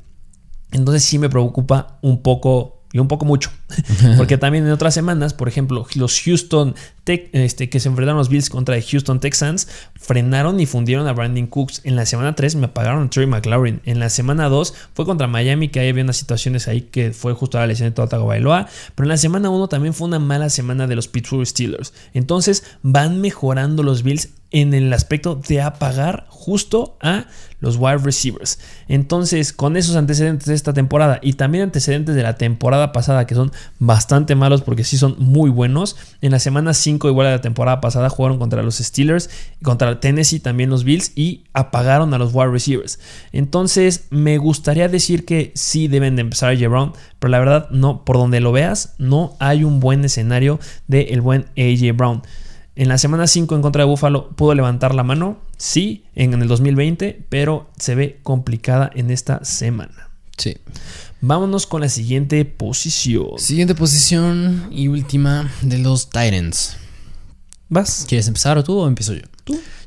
[0.72, 3.50] Entonces sí me preocupa un poco y un poco mucho.
[4.16, 8.28] Porque también en otras semanas, por ejemplo, los Houston Tech, este, que se enfrentaron los
[8.28, 11.82] Bills contra Houston Texans, frenaron y fundieron a Brandon Cooks.
[11.84, 13.80] En la semana 3 me apagaron a Trey McLaurin.
[13.84, 17.32] En la semana 2 fue contra Miami, que ahí había unas situaciones ahí que fue
[17.32, 18.66] justo a la lesión de Tua Tagovailoa.
[18.96, 21.94] Pero en la semana 1 también fue una mala semana de los Pittsburgh Steelers.
[22.12, 27.26] Entonces van mejorando los Bills en el aspecto de apagar justo a
[27.60, 28.58] los wide receivers.
[28.88, 33.34] Entonces, con esos antecedentes de esta temporada y también antecedentes de la temporada pasada que
[33.34, 37.40] son bastante malos porque sí son muy buenos, en la semana 5 igual a la
[37.40, 39.30] temporada pasada jugaron contra los Steelers,
[39.62, 42.98] contra Tennessee también los Bills y apagaron a los wide receivers.
[43.32, 46.68] Entonces, me gustaría decir que sí deben de empezar a J.
[46.68, 51.08] Brown, pero la verdad no, por donde lo veas, no hay un buen escenario del
[51.10, 52.22] el buen AJ Brown.
[52.80, 56.48] En la semana 5 en contra de Buffalo pudo levantar la mano, sí, en el
[56.48, 60.08] 2020, pero se ve complicada en esta semana.
[60.38, 60.56] Sí.
[61.20, 63.36] Vámonos con la siguiente posición.
[63.36, 66.78] Siguiente posición y última de los Titans.
[67.68, 68.06] ¿Vas?
[68.08, 69.24] ¿Quieres empezar o tú o empiezo yo?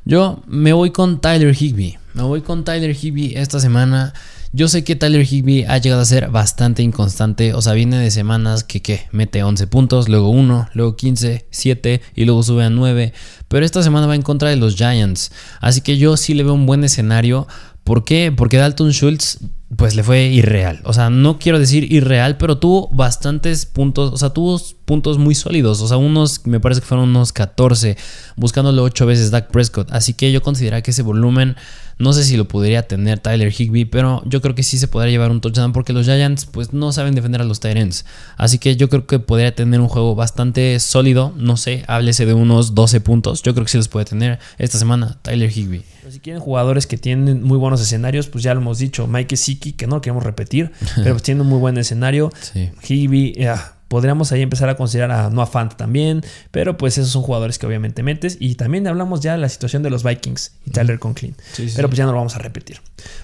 [0.04, 1.98] Yo me voy con Tyler Higby.
[2.12, 4.14] Me voy con Tyler Higby esta semana.
[4.56, 7.54] Yo sé que Tyler Higby ha llegado a ser bastante inconstante.
[7.54, 9.00] O sea, viene de semanas que.
[9.10, 13.12] Mete 11 puntos, luego 1, luego 15, 7 y luego sube a 9.
[13.48, 15.32] Pero esta semana va en contra de los Giants.
[15.60, 17.48] Así que yo sí le veo un buen escenario.
[17.82, 18.30] ¿Por qué?
[18.30, 19.40] Porque Dalton Schultz
[19.76, 20.80] pues le fue irreal.
[20.84, 25.34] O sea, no quiero decir irreal, pero tuvo bastantes puntos, o sea, tuvo puntos muy
[25.34, 25.80] sólidos.
[25.80, 27.96] O sea, unos, me parece que fueron unos 14,
[28.36, 29.90] buscándole 8 veces Dak Prescott.
[29.90, 31.56] Así que yo considero que ese volumen,
[31.98, 35.10] no sé si lo podría tener Tyler Higby, pero yo creo que sí se podría
[35.10, 38.04] llevar un touchdown porque los Giants pues no saben defender a los Tyrants.
[38.36, 42.34] Así que yo creo que podría tener un juego bastante sólido, no sé, háblese de
[42.34, 43.42] unos 12 puntos.
[43.42, 45.82] Yo creo que sí los puede tener esta semana Tyler Higby.
[46.00, 49.06] Pero si quieren jugadores que tienen muy buenos escenarios, pues ya lo hemos dicho.
[49.06, 52.30] Mike Siki que no lo queremos repetir, pero pues tiene un muy buen escenario.
[52.40, 52.70] Sí.
[52.86, 57.22] Higby, ah, podríamos ahí empezar a considerar a Noah Fant también, pero pues esos son
[57.22, 58.36] jugadores que obviamente metes.
[58.40, 61.74] Y también hablamos ya de la situación de los Vikings y Tyler Conklin, Sí, sí.
[61.76, 62.80] pero pues ya no lo vamos a repetir.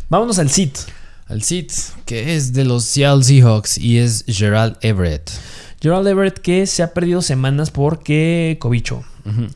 [0.08, 0.76] Vámonos al sit.
[1.28, 1.72] Al sit,
[2.06, 5.30] que es de los Seattle Seahawks y es Gerald Everett.
[5.80, 9.02] Gerald Everett que se ha perdido semanas porque cobicho.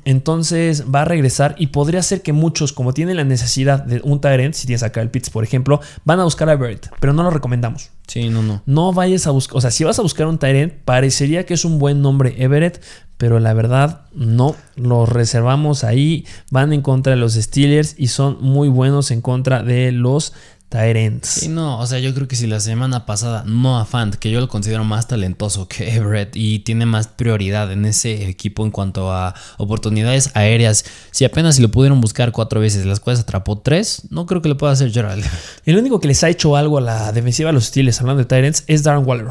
[0.05, 4.21] Entonces va a regresar y podría ser que muchos, como tienen la necesidad de un
[4.21, 7.23] Tyrant, si tienes acá el Pitts, por ejemplo, van a buscar a Everett, pero no
[7.23, 7.91] lo recomendamos.
[8.07, 8.63] Sí, no, no.
[8.67, 11.65] No vayas a buscar, o sea, si vas a buscar un Tyrant, parecería que es
[11.65, 12.83] un buen nombre Everett,
[13.17, 18.39] pero la verdad no, los reservamos ahí, van en contra de los Steelers y son
[18.41, 20.35] muy buenos en contra de los
[20.75, 21.29] Tyrants.
[21.29, 24.41] Sí, no, o sea, yo creo que si la semana pasada Noah Fant, que yo
[24.41, 29.13] lo considero más talentoso que Everett y tiene más prioridad en ese equipo en cuanto
[29.13, 34.03] a oportunidades aéreas, si apenas si lo pudieron buscar cuatro veces, las cuales atrapó tres,
[34.11, 35.25] no creo que lo pueda hacer Gerald.
[35.65, 38.27] El único que les ha hecho algo a la defensiva de los Steelers, hablando de
[38.27, 39.29] Tyrants, es Darren Waller.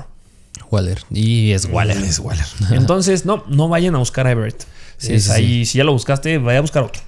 [0.72, 1.00] Waller.
[1.12, 1.98] Y es Waller.
[1.98, 2.46] Es Waller.
[2.72, 4.64] Entonces, no, no vayan a buscar a Everett.
[4.98, 7.02] Si, Sí, es sí, ahí, si ya lo buscaste, vaya a buscar otro.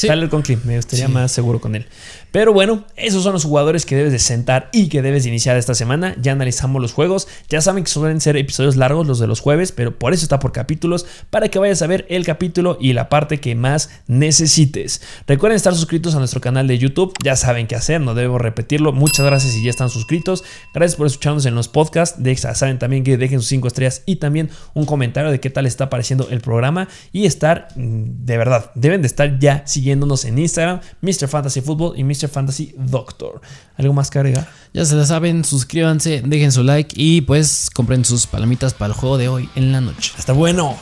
[0.00, 1.12] Tyler Conklin, me estaría Sí.
[1.12, 1.86] más seguro con él.
[2.32, 5.56] Pero bueno, esos son los jugadores que debes de sentar y que debes de iniciar
[5.56, 6.14] esta semana.
[6.20, 7.28] Ya analizamos los juegos.
[7.48, 10.38] Ya saben que suelen ser episodios largos los de los jueves, pero por eso está
[10.38, 15.02] por capítulos, para que vayas a ver el capítulo y la parte que más necesites.
[15.26, 17.14] Recuerden estar suscritos a nuestro canal de YouTube.
[17.24, 18.92] Ya saben qué hacer, no debo repetirlo.
[18.92, 20.44] Muchas gracias si ya están suscritos.
[20.74, 22.22] Gracias por escucharnos en los podcasts.
[22.22, 25.50] De, ya saben también que dejen sus 5 estrellas y también un comentario de qué
[25.50, 26.88] tal está pareciendo el programa.
[27.12, 31.28] Y estar, mm, de verdad, deben de estar ya siguiéndonos en Instagram, Mr.
[31.28, 32.28] Fantasy Football y Mr.
[32.28, 33.40] Fantasy Doctor.
[33.76, 34.48] ¿Algo más que agregar?
[34.72, 38.98] Ya se la saben, suscríbanse, dejen su like y pues compren sus palomitas para el
[38.98, 40.12] juego de hoy en la noche.
[40.18, 40.76] Está bueno.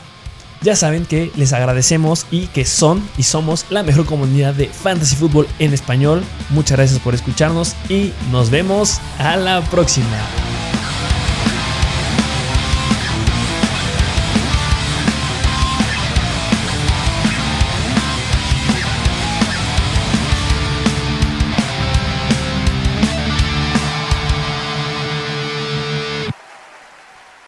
[0.61, 5.15] Ya saben que les agradecemos y que son y somos la mejor comunidad de fantasy
[5.15, 6.23] fútbol en español.
[6.49, 10.17] Muchas gracias por escucharnos y nos vemos a la próxima.